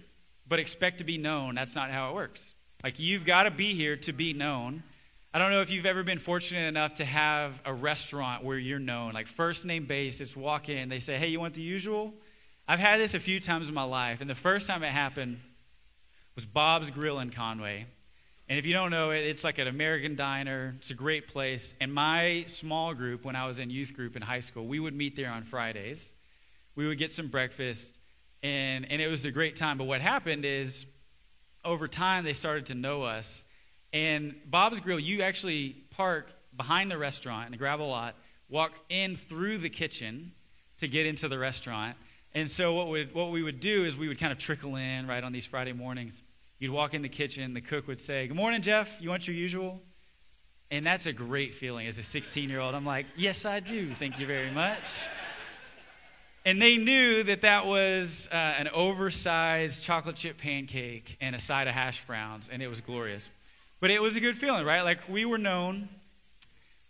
[0.48, 2.54] but expect to be known, that's not how it works.
[2.84, 4.82] Like, you've got to be here to be known.
[5.34, 8.78] I don't know if you've ever been fortunate enough to have a restaurant where you're
[8.78, 12.14] known, like first name basis, walk in, they say, hey, you want the usual?
[12.68, 15.40] I've had this a few times in my life, and the first time it happened
[16.36, 17.86] was Bob's Grill in Conway.
[18.48, 20.74] And if you don't know it, it's like an American diner.
[20.78, 21.74] It's a great place.
[21.80, 24.94] And my small group, when I was in youth group in high school, we would
[24.94, 26.14] meet there on Fridays.
[26.76, 27.98] We would get some breakfast,
[28.42, 29.78] and, and it was a great time.
[29.78, 30.86] But what happened is,
[31.64, 33.44] over time, they started to know us.
[33.92, 38.14] And Bob's Grill, you actually park behind the restaurant in the gravel lot,
[38.48, 40.32] walk in through the kitchen
[40.78, 41.96] to get into the restaurant.
[42.34, 45.06] And so what, would, what we would do is we would kind of trickle in
[45.06, 46.20] right on these Friday mornings.
[46.58, 49.00] You'd walk in the kitchen, the cook would say, Good morning, Jeff.
[49.02, 49.80] You want your usual?
[50.70, 52.74] And that's a great feeling as a 16 year old.
[52.74, 53.90] I'm like, Yes, I do.
[53.90, 55.06] Thank you very much.
[56.46, 61.66] And they knew that that was uh, an oversized chocolate chip pancake and a side
[61.66, 63.28] of hash browns, and it was glorious.
[63.80, 64.82] But it was a good feeling, right?
[64.82, 65.88] Like we were known,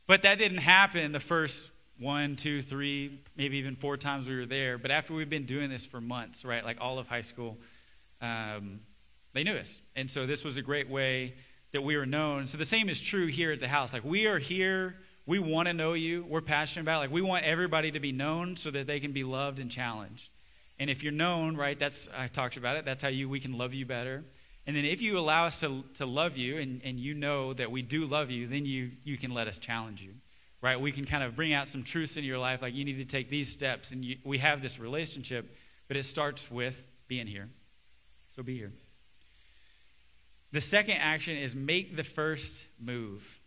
[0.07, 4.47] but that didn't happen the first one, two, three, maybe even four times we were
[4.47, 4.79] there.
[4.79, 7.57] But after we've been doing this for months, right, like all of high school,
[8.21, 8.81] um,
[9.37, 9.83] they knew us.
[9.95, 11.35] And so this was a great way
[11.73, 12.47] that we were known.
[12.47, 13.93] So the same is true here at the house.
[13.93, 14.97] Like we are here,
[15.27, 17.01] we want to know you, we're passionate about it.
[17.01, 20.31] Like we want everybody to be known so that they can be loved and challenged.
[20.79, 23.57] And if you're known, right, that's I talked about it, that's how you we can
[23.59, 24.25] love you better.
[24.67, 27.71] And then if you allow us to, to love you and, and you know that
[27.71, 30.15] we do love you, then you, you can let us challenge you
[30.63, 30.81] right?
[30.81, 33.05] We can kind of bring out some truths in your life, like you need to
[33.05, 35.55] take these steps, and you, we have this relationship,
[35.87, 37.49] but it starts with being here.
[38.35, 38.73] So be here.
[40.53, 43.41] The second action is make the first move.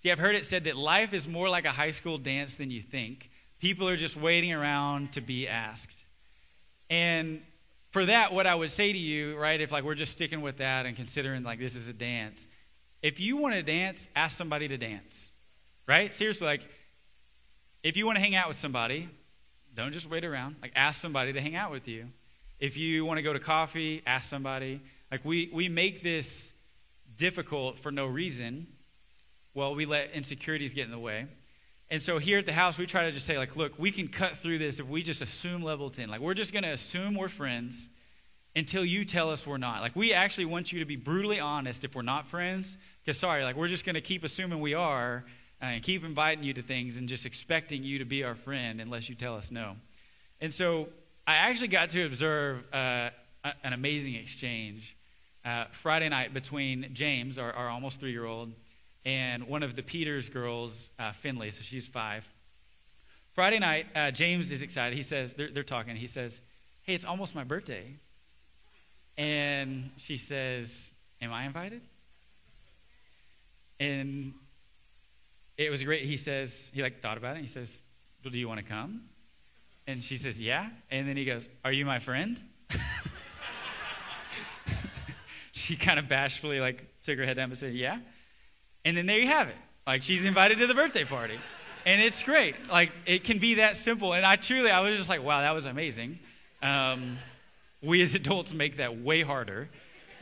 [0.00, 2.70] See, I've heard it said that life is more like a high school dance than
[2.70, 3.30] you think.
[3.60, 6.04] People are just waiting around to be asked.
[6.88, 7.40] And
[7.90, 10.58] for that, what I would say to you, right, if like we're just sticking with
[10.58, 12.46] that and considering like this is a dance,
[13.02, 15.30] if you want to dance, ask somebody to dance.
[15.86, 16.14] Right?
[16.14, 16.68] Seriously, like,
[17.82, 19.08] if you want to hang out with somebody,
[19.74, 20.56] don't just wait around.
[20.60, 22.08] Like, ask somebody to hang out with you.
[22.60, 24.80] If you want to go to coffee, ask somebody.
[25.10, 26.54] Like, we, we make this
[27.16, 28.66] difficult for no reason.
[29.54, 31.26] Well, we let insecurities get in the way.
[31.90, 34.08] And so here at the house, we try to just say, like, look, we can
[34.08, 36.08] cut through this if we just assume level 10.
[36.08, 37.88] Like, we're just going to assume we're friends
[38.54, 39.80] until you tell us we're not.
[39.80, 42.76] Like, we actually want you to be brutally honest if we're not friends.
[43.02, 45.24] Because, sorry, like, we're just going to keep assuming we are
[45.60, 49.08] and keep inviting you to things and just expecting you to be our friend unless
[49.08, 49.76] you tell us no.
[50.40, 50.88] And so
[51.26, 53.10] I actually got to observe uh,
[53.64, 54.94] an amazing exchange
[55.48, 58.52] uh, Friday night between James, our, our almost three year old,
[59.04, 61.50] and one of the Peters girls, uh, Finley.
[61.50, 62.28] So she's five.
[63.34, 64.94] Friday night, uh, James is excited.
[64.94, 65.96] He says, they're, they're talking.
[65.96, 66.40] He says,
[66.82, 67.84] Hey, it's almost my birthday.
[69.16, 71.80] And she says, Am I invited?
[73.80, 74.34] And
[75.56, 76.04] it was great.
[76.04, 77.40] He says, he like thought about it.
[77.40, 77.82] He says,
[78.24, 79.02] well, do you want to come?
[79.86, 80.68] And she says, yeah.
[80.90, 82.40] And then he goes, are you my friend?
[85.58, 87.98] she kind of bashfully like took her head down and said, yeah.
[88.84, 89.56] And then there you have it.
[89.86, 91.38] Like she's invited to the birthday party.
[91.86, 92.70] And it's great.
[92.70, 94.12] Like it can be that simple.
[94.12, 96.18] And I truly, I was just like, wow, that was amazing.
[96.62, 97.18] Um,
[97.82, 99.68] we as adults make that way harder.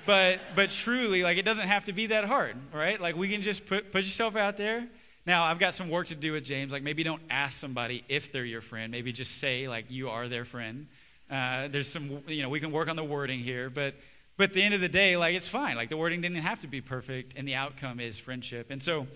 [0.05, 3.01] But, but truly, like it doesn't have to be that hard, right?
[3.01, 4.87] Like we can just put, put yourself out there.
[5.27, 6.73] Now, I've got some work to do with James.
[6.73, 8.93] Like maybe don't ask somebody if they're your friend.
[8.93, 10.87] Maybe just say like you are their friend.
[11.29, 13.95] Uh, there's some, you know, we can work on the wording here, but
[14.37, 15.77] but at the end of the day, like it's fine.
[15.77, 18.71] Like the wording didn't have to be perfect, and the outcome is friendship.
[18.71, 19.07] And so,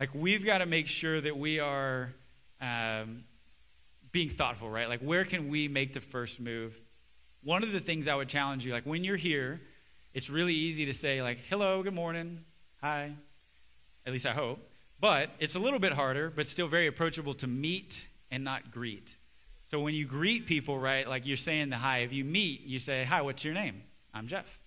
[0.00, 2.12] like we've got to make sure that we are
[2.60, 3.24] um,
[4.10, 4.88] being thoughtful, right?
[4.88, 6.78] Like where can we make the first move?
[7.42, 9.60] One of the things I would challenge you, like when you're here,
[10.12, 12.40] it's really easy to say like, "Hello, good morning,
[12.80, 13.12] hi."
[14.06, 14.58] At least I hope.
[15.00, 19.16] But it's a little bit harder, but still very approachable to meet and not greet.
[19.62, 21.98] So when you greet people, right, like you're saying the hi.
[21.98, 23.82] If you meet, you say, "Hi, what's your name?"
[24.12, 24.58] I'm Jeff.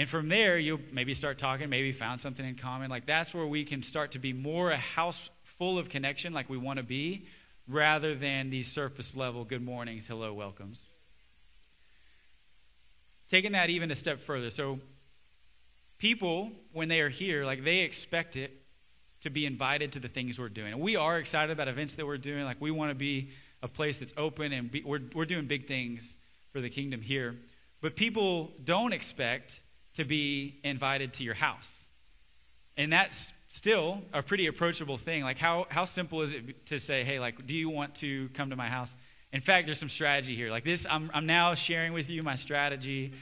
[0.00, 2.88] And from there, you'll maybe start talking, maybe found something in common.
[2.88, 6.48] Like that's where we can start to be more a house full of connection, like
[6.48, 7.26] we want to be,
[7.68, 10.88] rather than these surface level good mornings, hello, welcomes.
[13.28, 14.48] Taking that even a step further.
[14.48, 14.80] So,
[15.98, 18.52] people, when they are here, like they expect it
[19.20, 20.72] to be invited to the things we're doing.
[20.72, 22.46] And we are excited about events that we're doing.
[22.46, 23.32] Like we want to be
[23.62, 26.18] a place that's open and be, we're, we're doing big things
[26.54, 27.36] for the kingdom here.
[27.82, 29.60] But people don't expect
[29.94, 31.88] to be invited to your house.
[32.76, 35.24] And that's still a pretty approachable thing.
[35.24, 38.50] Like, how, how simple is it to say, hey, like, do you want to come
[38.50, 38.96] to my house?
[39.32, 40.50] In fact, there's some strategy here.
[40.50, 43.12] Like, this, I'm, I'm now sharing with you my strategy,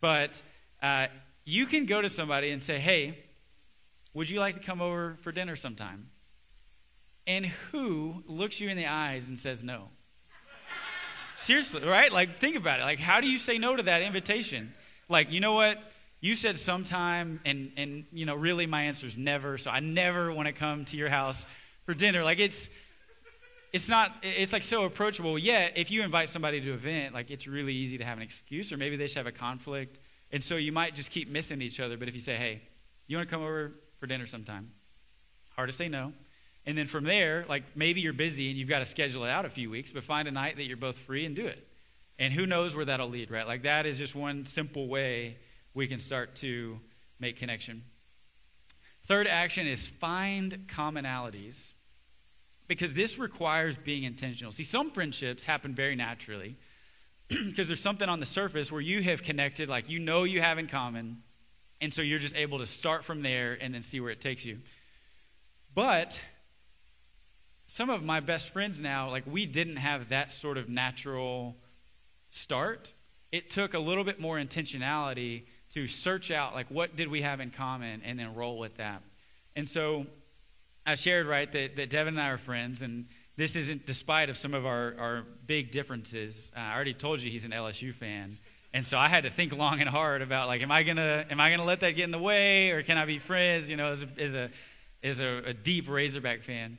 [0.00, 0.40] but
[0.82, 1.06] uh,
[1.44, 3.18] you can go to somebody and say, hey,
[4.14, 6.06] would you like to come over for dinner sometime?
[7.26, 9.88] And who looks you in the eyes and says no?
[11.36, 12.12] Seriously, right?
[12.12, 12.82] Like, think about it.
[12.82, 14.74] Like, how do you say no to that invitation?
[15.08, 15.78] Like, you know what?
[16.20, 20.32] You said sometime, and, and you know, really my answer is never, so I never
[20.32, 21.46] want to come to your house
[21.84, 22.24] for dinner.
[22.24, 22.70] Like, it's,
[23.72, 25.38] it's not, it's like so approachable.
[25.38, 28.22] Yet, if you invite somebody to an event, like, it's really easy to have an
[28.22, 29.98] excuse, or maybe they just have a conflict.
[30.32, 31.96] And so you might just keep missing each other.
[31.96, 32.62] But if you say, hey,
[33.06, 34.70] you want to come over for dinner sometime?
[35.54, 36.12] Hard to say no.
[36.66, 39.46] And then from there, like maybe you're busy and you've got to schedule it out
[39.46, 41.66] a few weeks, but find a night that you're both free and do it.
[42.18, 43.46] And who knows where that'll lead, right?
[43.46, 45.38] Like that is just one simple way
[45.78, 46.80] we can start to
[47.20, 47.84] make connection.
[49.04, 51.72] Third action is find commonalities
[52.66, 54.50] because this requires being intentional.
[54.50, 56.56] See, some friendships happen very naturally
[57.28, 60.58] because there's something on the surface where you have connected, like you know you have
[60.58, 61.18] in common,
[61.80, 64.44] and so you're just able to start from there and then see where it takes
[64.44, 64.58] you.
[65.76, 66.20] But
[67.68, 71.54] some of my best friends now, like we didn't have that sort of natural
[72.30, 72.92] start.
[73.30, 75.42] It took a little bit more intentionality
[75.74, 79.02] to search out, like, what did we have in common and then roll with that.
[79.54, 80.06] And so
[80.86, 84.36] I shared, right, that, that Devin and I are friends, and this isn't despite of
[84.36, 86.52] some of our, our big differences.
[86.56, 88.30] Uh, I already told you he's an LSU fan.
[88.72, 91.40] And so I had to think long and hard about like, am I gonna am
[91.40, 93.70] I gonna let that get in the way, or can I be friends?
[93.70, 94.50] You know, as a as a,
[95.02, 96.76] as a, a deep Razorback fan.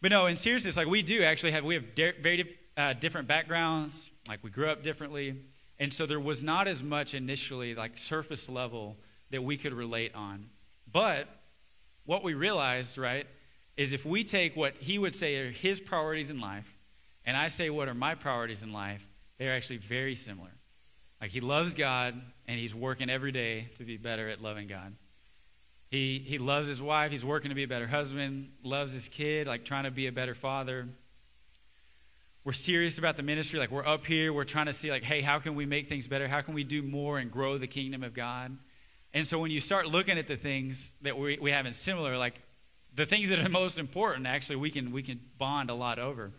[0.00, 4.10] But no, in seriousness, like we do actually have, we have very uh, different backgrounds.
[4.28, 5.36] Like we grew up differently.
[5.78, 8.96] And so there was not as much initially, like surface level,
[9.30, 10.46] that we could relate on.
[10.90, 11.28] But
[12.06, 13.26] what we realized, right,
[13.76, 16.76] is if we take what he would say are his priorities in life,
[17.26, 19.06] and I say what are my priorities in life,
[19.38, 20.50] they're actually very similar.
[21.20, 22.14] Like he loves God,
[22.46, 24.94] and he's working every day to be better at loving God.
[25.90, 27.10] He, he loves his wife.
[27.10, 30.12] He's working to be a better husband, loves his kid, like trying to be a
[30.12, 30.88] better father.
[32.46, 33.58] We're serious about the ministry.
[33.58, 36.06] Like we're up here, we're trying to see, like, hey, how can we make things
[36.06, 36.28] better?
[36.28, 38.56] How can we do more and grow the kingdom of God?
[39.12, 42.16] And so when you start looking at the things that we, we have in similar,
[42.16, 42.40] like
[42.94, 46.30] the things that are most important, actually, we can, we can bond a lot over.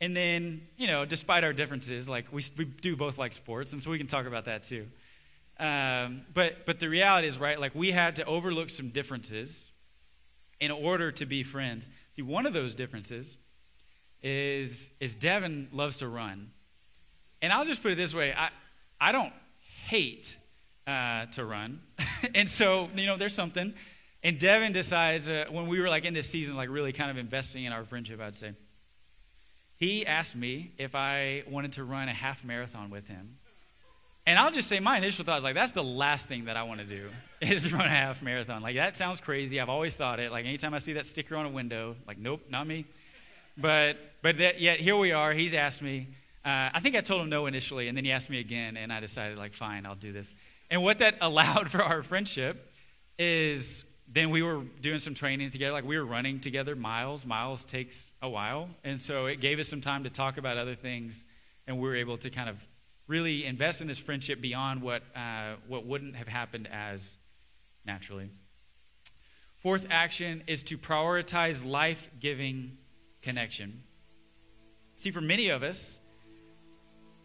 [0.00, 3.82] And then, you know, despite our differences, like we, we do both like sports, and
[3.82, 4.86] so we can talk about that too.
[5.60, 7.60] Um, but but the reality is, right?
[7.60, 9.70] Like we had to overlook some differences
[10.58, 11.90] in order to be friends.
[12.12, 13.36] See, one of those differences
[14.24, 16.50] is is Devin loves to run,
[17.42, 18.48] and I'll just put it this way: I
[19.00, 19.32] I don't
[19.86, 20.36] hate
[20.86, 21.80] uh, to run,
[22.34, 23.74] and so you know there's something.
[24.24, 27.18] And Devin decides uh, when we were like in this season, like really kind of
[27.18, 28.54] investing in our friendship, I'd say.
[29.78, 33.36] He asked me if I wanted to run a half marathon with him.
[34.26, 36.62] And I'll just say my initial thought was like, that's the last thing that I
[36.62, 37.10] want to do
[37.42, 38.62] is run a half marathon.
[38.62, 39.60] Like that sounds crazy.
[39.60, 40.32] I've always thought it.
[40.32, 42.86] Like anytime I see that sticker on a window, like nope, not me.
[43.58, 45.34] But but that, yet here we are.
[45.34, 46.06] He's asked me.
[46.46, 48.90] Uh, I think I told him no initially, and then he asked me again, and
[48.90, 50.34] I decided like, fine, I'll do this.
[50.70, 52.72] And what that allowed for our friendship
[53.18, 55.74] is then we were doing some training together.
[55.74, 57.26] Like we were running together miles.
[57.26, 58.70] Miles takes a while.
[58.82, 61.26] And so it gave us some time to talk about other things.
[61.66, 62.66] And we were able to kind of
[63.06, 67.18] really invest in this friendship beyond what, uh, what wouldn't have happened as
[67.84, 68.30] naturally.
[69.58, 72.78] Fourth action is to prioritize life giving
[73.20, 73.82] connection.
[74.96, 76.00] See, for many of us,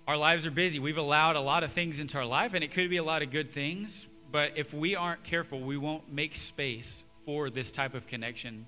[0.08, 0.80] our lives are busy.
[0.80, 3.22] We've allowed a lot of things into our life, and it could be a lot
[3.22, 7.94] of good things, but if we aren't careful, we won't make space for this type
[7.94, 8.66] of connection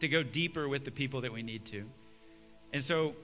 [0.00, 1.84] to go deeper with the people that we need to.
[2.72, 3.16] And so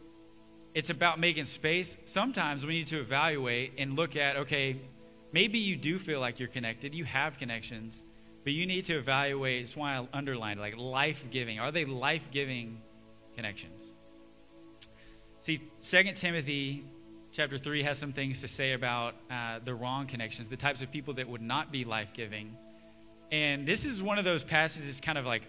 [0.74, 1.96] it's about making space.
[2.04, 4.76] Sometimes we need to evaluate and look at okay,
[5.32, 8.02] maybe you do feel like you're connected, you have connections,
[8.42, 9.62] but you need to evaluate.
[9.62, 11.60] That's why I underlined like life giving.
[11.60, 12.80] Are they life giving
[13.36, 13.84] connections?
[15.45, 16.84] See, 2 Timothy
[17.30, 20.90] chapter 3 has some things to say about uh, the wrong connections, the types of
[20.90, 22.57] people that would not be life giving.
[23.30, 25.42] And this is one of those passages that's kind of like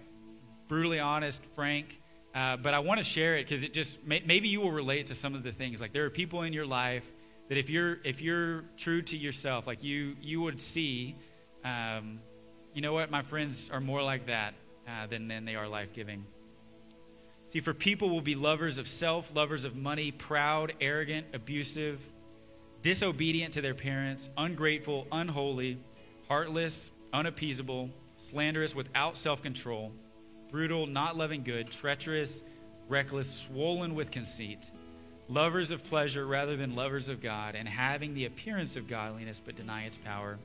[0.68, 2.02] brutally honest, frank,
[2.34, 5.08] uh, but I want to share it because it just may, maybe you will relate
[5.08, 5.80] to some of the things.
[5.80, 7.10] Like there are people in your life
[7.48, 11.16] that if you're if you're true to yourself, like you you would see,
[11.64, 12.20] um,
[12.74, 14.56] you know what, my friends are more like that
[14.90, 16.26] uh, than than they are life giving.
[17.48, 22.00] See, for people will be lovers of self, lovers of money, proud, arrogant, abusive,
[22.82, 25.78] disobedient to their parents, ungrateful, unholy,
[26.28, 29.92] heartless, unappeasable, slanderous, without self control,
[30.52, 32.44] brutal, not loving good, treacherous,
[32.90, 34.72] reckless, swollen with conceit,
[35.30, 39.56] lovers of pleasure rather than lovers of God, and having the appearance of godliness but
[39.56, 40.38] deny its power.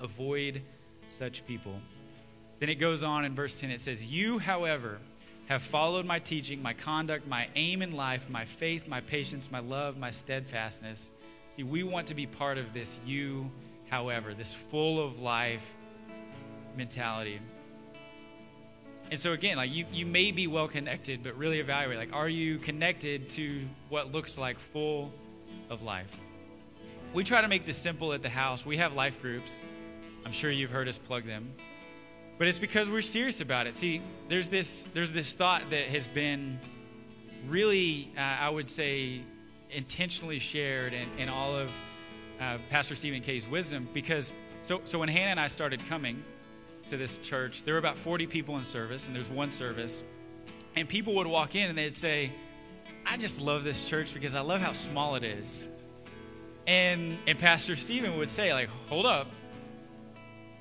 [0.00, 0.62] Avoid
[1.08, 1.80] such people.
[2.58, 4.98] Then it goes on in verse 10, it says, You, however,
[5.48, 9.60] have followed my teaching, my conduct, my aim in life, my faith, my patience, my
[9.60, 11.12] love, my steadfastness.
[11.50, 13.50] See, we want to be part of this you,
[13.90, 15.76] however, this full of life
[16.76, 17.40] mentality.
[19.10, 22.28] And so again, like you, you may be well connected, but really evaluate like are
[22.28, 25.12] you connected to what looks like full
[25.68, 26.18] of life?
[27.12, 28.64] We try to make this simple at the house.
[28.66, 29.64] We have life groups.
[30.24, 31.52] I'm sure you've heard us plug them.
[32.36, 33.74] But it's because we're serious about it.
[33.74, 36.58] See, there's this there's this thought that has been
[37.48, 39.20] really, uh, I would say,
[39.70, 41.72] intentionally shared in, in all of
[42.40, 43.88] uh, Pastor Stephen K's wisdom.
[43.92, 44.32] Because
[44.64, 46.24] so so when Hannah and I started coming
[46.88, 50.02] to this church, there were about 40 people in service, and there's one service,
[50.74, 52.32] and people would walk in and they'd say,
[53.06, 55.70] "I just love this church because I love how small it is."
[56.66, 59.28] And and Pastor Stephen would say, like, "Hold up."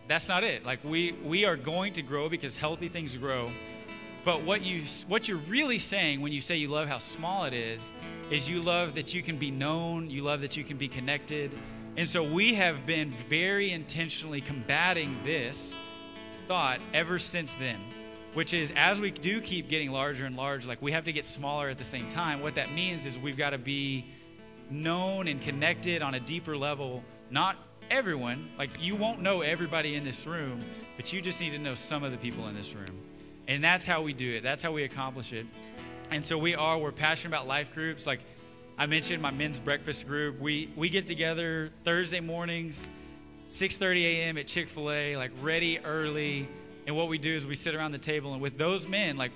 [0.07, 0.65] That's not it.
[0.65, 3.49] Like we we are going to grow because healthy things grow.
[4.25, 7.53] But what you what you're really saying when you say you love how small it
[7.53, 7.91] is
[8.31, 11.51] is you love that you can be known, you love that you can be connected.
[11.97, 15.77] And so we have been very intentionally combating this
[16.47, 17.77] thought ever since then,
[18.33, 21.25] which is as we do keep getting larger and larger, like we have to get
[21.25, 22.41] smaller at the same time.
[22.41, 24.05] What that means is we've got to be
[24.69, 27.57] known and connected on a deeper level, not
[27.93, 28.49] everyone.
[28.57, 30.59] Like, you won't know everybody in this room,
[30.97, 32.99] but you just need to know some of the people in this room.
[33.47, 35.45] And that's how we do it, that's how we accomplish it.
[36.09, 38.07] And so we are, we're passionate about life groups.
[38.07, 38.21] Like,
[38.79, 40.39] I mentioned my men's breakfast group.
[40.39, 42.89] We, we get together Thursday mornings,
[43.51, 44.37] 6.30 a.m.
[44.39, 46.47] at Chick-fil-A, like ready early.
[46.87, 49.31] And what we do is we sit around the table, and with those men, like,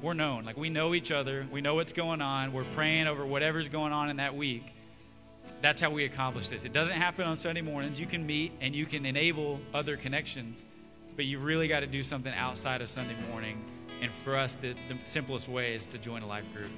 [0.00, 0.44] we're known.
[0.44, 1.44] Like, we know each other.
[1.50, 2.52] We know what's going on.
[2.52, 4.74] We're praying over whatever's going on in that week
[5.60, 6.64] that's how we accomplish this.
[6.64, 7.98] It doesn't happen on Sunday mornings.
[7.98, 10.66] You can meet and you can enable other connections,
[11.16, 13.60] but you really got to do something outside of Sunday morning.
[14.00, 16.70] And for us, the, the simplest way is to join a life group.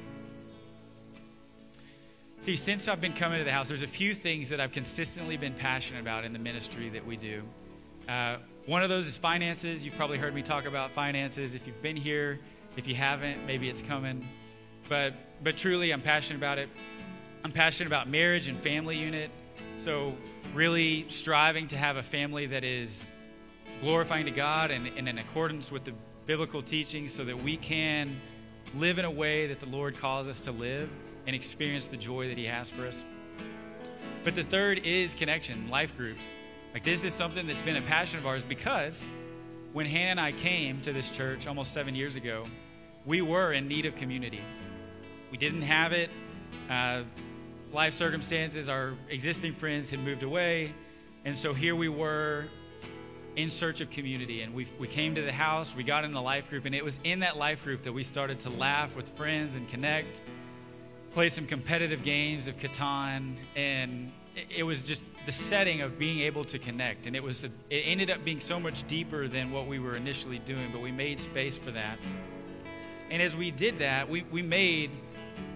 [2.40, 5.36] See, since I've been coming to the house, there's a few things that I've consistently
[5.36, 7.42] been passionate about in the ministry that we do.
[8.08, 9.84] Uh, one of those is finances.
[9.84, 11.54] You've probably heard me talk about finances.
[11.54, 12.38] If you've been here,
[12.78, 14.26] if you haven't, maybe it's coming.
[14.88, 15.12] But
[15.42, 16.68] but truly, I'm passionate about it.
[17.42, 19.30] I'm passionate about marriage and family unit.
[19.78, 20.14] So,
[20.54, 23.12] really striving to have a family that is
[23.82, 25.94] glorifying to God and, and in accordance with the
[26.26, 28.20] biblical teachings so that we can
[28.74, 30.90] live in a way that the Lord calls us to live
[31.26, 33.02] and experience the joy that He has for us.
[34.22, 36.36] But the third is connection, life groups.
[36.74, 39.08] Like, this is something that's been a passion of ours because
[39.72, 42.44] when Hannah and I came to this church almost seven years ago,
[43.06, 44.40] we were in need of community.
[45.30, 46.10] We didn't have it.
[46.68, 47.02] Uh,
[47.72, 50.72] life circumstances, our existing friends had moved away.
[51.24, 52.46] And so here we were
[53.36, 54.42] in search of community.
[54.42, 56.84] And we, we came to the house, we got in the life group, and it
[56.84, 60.22] was in that life group that we started to laugh with friends and connect.
[61.14, 64.12] play some competitive games of Catan, and
[64.54, 67.06] it was just the setting of being able to connect.
[67.06, 70.38] And it was it ended up being so much deeper than what we were initially
[70.38, 71.98] doing, but we made space for that.
[73.10, 74.90] And as we did that, we, we made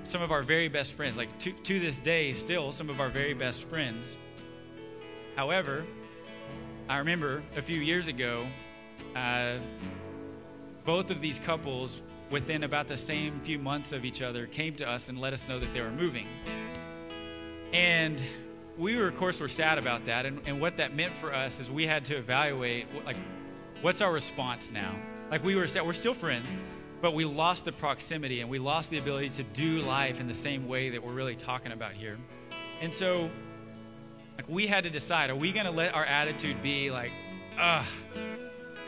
[0.04, 3.08] some of our very best friends, like to, to this day, still some of our
[3.08, 4.18] very best friends.
[5.36, 5.84] However,
[6.88, 8.44] I remember a few years ago,
[9.16, 9.54] uh,
[10.84, 14.88] both of these couples, within about the same few months of each other, came to
[14.88, 16.26] us and let us know that they were moving.
[17.72, 18.22] And
[18.76, 20.26] we were, of course, were sad about that.
[20.26, 23.16] And, and what that meant for us is we had to evaluate, like,
[23.82, 24.94] what's our response now?
[25.30, 25.86] Like, we were, sad.
[25.86, 26.58] we're still friends,
[27.04, 30.32] but we lost the proximity and we lost the ability to do life in the
[30.32, 32.16] same way that we're really talking about here.
[32.80, 33.28] And so,
[34.38, 37.12] like, we had to decide are we going to let our attitude be like,
[37.60, 37.84] ugh,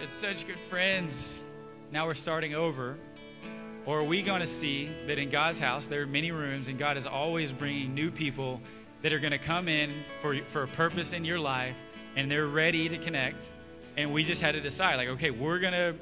[0.03, 1.45] it's such good friends.
[1.93, 2.97] Now we're starting over.
[3.85, 6.79] Or are we going to see that in God's house there are many rooms and
[6.79, 8.63] God is always bringing new people
[9.03, 9.91] that are going to come in
[10.23, 11.79] for, for a purpose in your life
[12.17, 13.51] and they're ready to connect?
[13.99, 15.95] And we just had to decide, like, okay, we're going to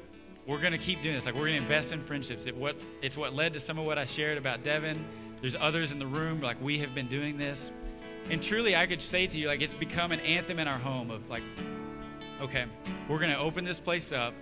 [0.47, 1.25] we're going to keep doing this.
[1.25, 2.45] Like, we're going to invest in friendships.
[2.45, 5.03] It, what, it's what led to some of what I shared about Devin.
[5.41, 7.71] There's others in the room, like, we have been doing this.
[8.29, 11.11] And truly, I could say to you, like, it's become an anthem in our home
[11.11, 11.43] of, like,
[12.41, 12.65] okay,
[13.07, 14.33] we're going to open this place up.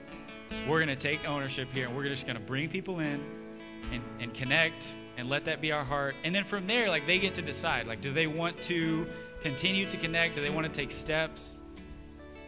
[0.68, 3.24] We're going to take ownership here, and we're just going to bring people in
[3.92, 6.16] and, and connect and let that be our heart.
[6.24, 9.08] And then from there, like, they get to decide, like, do they want to
[9.42, 10.36] continue to connect?
[10.36, 11.60] Do they want to take steps?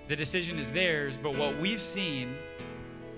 [0.07, 2.35] The decision is theirs, but what we've seen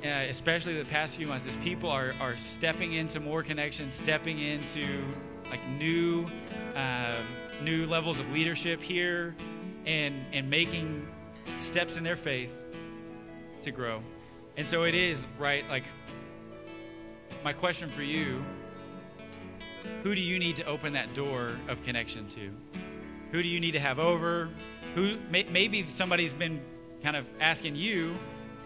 [0.04, 4.40] uh, especially the past few months, is people are, are stepping into more connection, stepping
[4.40, 5.04] into
[5.50, 6.26] like new
[6.76, 7.14] uh,
[7.64, 9.36] new levels of leadership here,
[9.86, 11.08] and and making
[11.58, 12.54] steps in their faith
[13.64, 14.02] to grow.
[14.56, 15.68] And so it is right.
[15.70, 15.86] Like
[17.44, 18.44] my question for you:
[20.04, 22.52] Who do you need to open that door of connection to?
[23.32, 24.50] Who do you need to have over?
[24.96, 26.62] Who may, maybe somebody's been
[27.04, 28.16] kind of asking you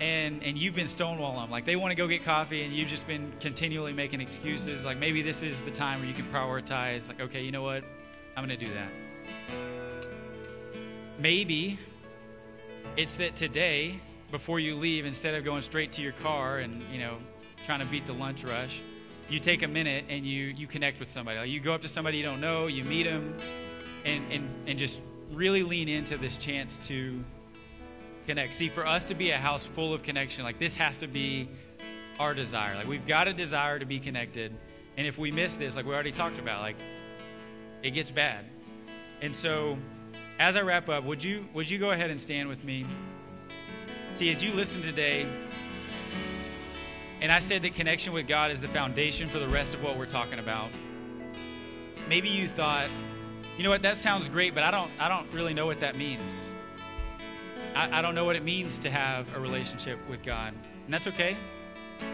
[0.01, 1.51] and and you've been stonewalling them.
[1.51, 4.83] Like they want to go get coffee, and you've just been continually making excuses.
[4.83, 7.07] Like maybe this is the time where you can prioritize.
[7.07, 7.83] Like okay, you know what,
[8.35, 8.89] I'm going to do that.
[11.19, 11.77] Maybe
[12.97, 13.99] it's that today,
[14.31, 17.17] before you leave, instead of going straight to your car and you know
[17.67, 18.81] trying to beat the lunch rush,
[19.29, 21.37] you take a minute and you you connect with somebody.
[21.37, 23.37] Like you go up to somebody you don't know, you meet them,
[24.03, 24.99] and and and just
[25.31, 27.23] really lean into this chance to
[28.31, 28.53] connect.
[28.53, 31.49] See, for us to be a house full of connection, like this has to be
[32.17, 32.75] our desire.
[32.75, 34.55] Like we've got a desire to be connected.
[34.95, 36.77] And if we miss this, like we already talked about, like
[37.83, 38.45] it gets bad.
[39.21, 39.77] And so
[40.39, 42.85] as I wrap up, would you would you go ahead and stand with me?
[44.13, 45.25] See, as you listen today,
[47.19, 49.97] and I said that connection with God is the foundation for the rest of what
[49.97, 50.69] we're talking about.
[52.07, 52.87] Maybe you thought,
[53.57, 55.97] you know what, that sounds great, but I don't I don't really know what that
[55.97, 56.53] means.
[57.75, 60.53] I, I don't know what it means to have a relationship with God.
[60.85, 61.35] And that's okay.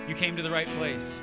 [0.08, 1.22] You came to the right place.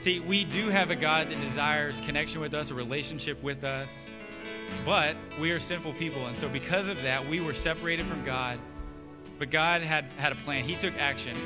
[0.00, 4.08] See, we do have a God that desires connection with us, a relationship with us,
[4.84, 6.26] but we are sinful people.
[6.26, 8.58] And so, because of that, we were separated from God.
[9.38, 10.64] But God had, had a plan.
[10.64, 11.36] He took action.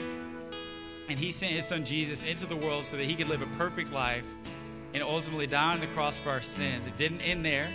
[1.09, 3.47] And He sent His Son Jesus into the world so that He could live a
[3.59, 4.27] perfect life
[4.95, 6.87] and ultimately die on the cross for our sins.
[6.87, 7.69] It didn't end there.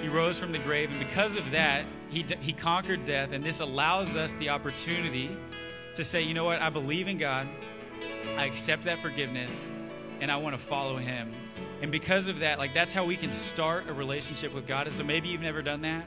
[0.00, 0.90] He rose from the grave.
[0.90, 5.34] And because of that, he, he conquered death, and this allows us the opportunity
[5.94, 7.48] to say, you know what, I believe in God,
[8.36, 9.72] I accept that forgiveness,
[10.20, 11.32] and I want to follow Him.
[11.80, 14.86] And because of that, like that's how we can start a relationship with God.
[14.86, 16.04] And so maybe you've never done that.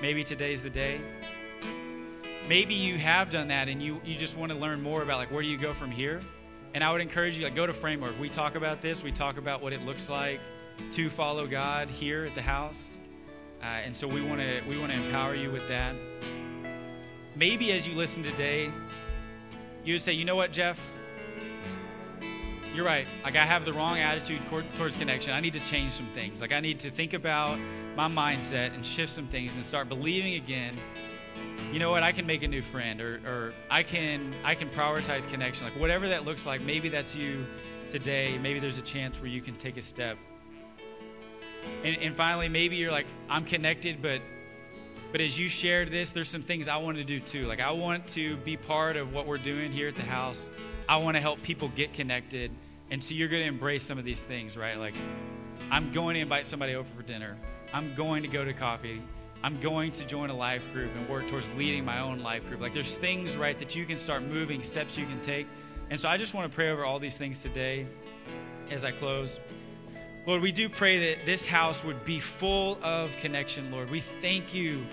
[0.00, 1.00] Maybe today's the day.
[2.48, 5.30] Maybe you have done that and you, you just want to learn more about like
[5.30, 6.20] where do you go from here?
[6.72, 8.18] And I would encourage you like go to framework.
[8.18, 9.04] We talk about this.
[9.04, 10.40] We talk about what it looks like
[10.92, 12.98] to follow God here at the house.
[13.62, 15.94] Uh, and so we want to we want to empower you with that.
[17.36, 18.72] Maybe as you listen today,
[19.84, 20.90] you would say, you know what, Jeff?
[22.74, 23.06] You're right.
[23.24, 24.40] Like I have the wrong attitude
[24.76, 25.32] towards connection.
[25.32, 26.40] I need to change some things.
[26.40, 27.58] Like I need to think about
[27.96, 30.76] my mindset and shift some things and start believing again.
[31.72, 32.02] You know what?
[32.02, 35.66] I can make a new friend, or, or I can I can prioritize connection.
[35.66, 36.62] Like whatever that looks like.
[36.62, 37.44] Maybe that's you
[37.90, 38.38] today.
[38.38, 40.16] Maybe there's a chance where you can take a step
[41.84, 44.20] and, and finally, maybe you're like, I'm connected, but
[45.12, 47.46] but as you shared this, there's some things I want to do too.
[47.46, 50.50] Like I want to be part of what we're doing here at the house.
[50.88, 52.52] I want to help people get connected.
[52.90, 54.78] And so you're going to embrace some of these things, right?
[54.78, 54.94] Like
[55.70, 57.36] I'm going to invite somebody over for dinner.
[57.74, 59.02] I'm going to go to coffee.
[59.42, 62.60] I'm going to join a life group and work towards leading my own life group.
[62.60, 65.46] Like there's things, right, that you can start moving, steps you can take.
[65.88, 67.86] And so I just want to pray over all these things today
[68.70, 69.40] as I close.
[70.30, 73.90] Lord, we do pray that this house would be full of connection, Lord.
[73.90, 74.86] We thank you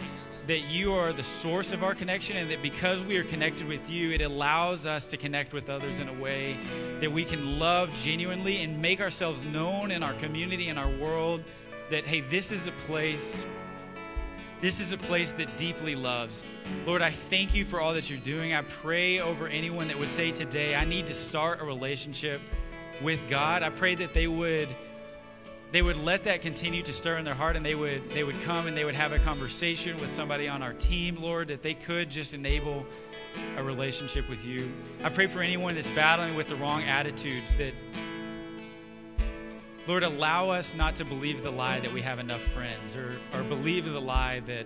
[0.48, 3.88] that you are the source of our connection and that because we are connected with
[3.88, 6.58] you, it allows us to connect with others in a way
[7.02, 11.44] that we can love genuinely and make ourselves known in our community, and our world,
[11.92, 13.46] that, hey, this is a place.
[14.60, 16.48] This is a place that deeply loves.
[16.88, 18.56] Lord, I thank you for all that you're doing.
[18.56, 22.42] I pray over anyone that would say today, I need to start a relationship
[23.04, 23.62] with God.
[23.62, 24.68] I pray that they would
[25.72, 28.42] they would let that continue to stir in their heart and they would they would
[28.42, 31.74] come and they would have a conversation with somebody on our team lord that they
[31.74, 32.86] could just enable
[33.58, 34.72] a relationship with you.
[35.04, 37.74] I pray for anyone that's battling with the wrong attitudes that
[39.88, 43.44] lord allow us not to believe the lie that we have enough friends or, or
[43.44, 44.66] believe the lie that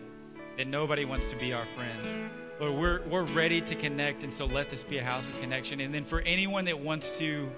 [0.58, 2.24] that nobody wants to be our friends.
[2.60, 5.80] Lord we're, we're ready to connect and so let this be a house of connection.
[5.80, 7.50] And then for anyone that wants to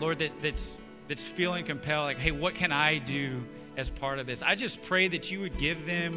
[0.00, 0.78] lord that, that's
[1.08, 3.44] that's feeling compelled, like, hey, what can I do
[3.76, 4.42] as part of this?
[4.42, 6.16] I just pray that you would give them,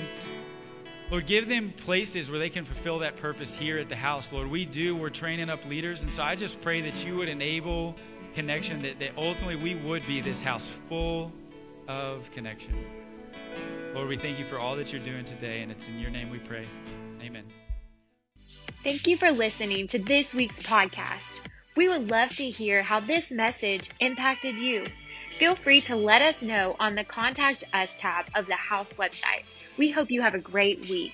[1.12, 4.32] Lord, give them places where they can fulfill that purpose here at the house.
[4.32, 4.96] Lord, we do.
[4.96, 6.04] We're training up leaders.
[6.04, 7.96] And so I just pray that you would enable
[8.36, 11.32] connection, that, that ultimately we would be this house full
[11.88, 12.76] of connection.
[13.94, 15.62] Lord, we thank you for all that you're doing today.
[15.62, 16.66] And it's in your name we pray.
[17.22, 17.44] Amen.
[18.38, 21.49] Thank you for listening to this week's podcast.
[21.80, 24.84] We would love to hear how this message impacted you.
[25.30, 29.46] Feel free to let us know on the Contact Us tab of the House website.
[29.78, 31.14] We hope you have a great week.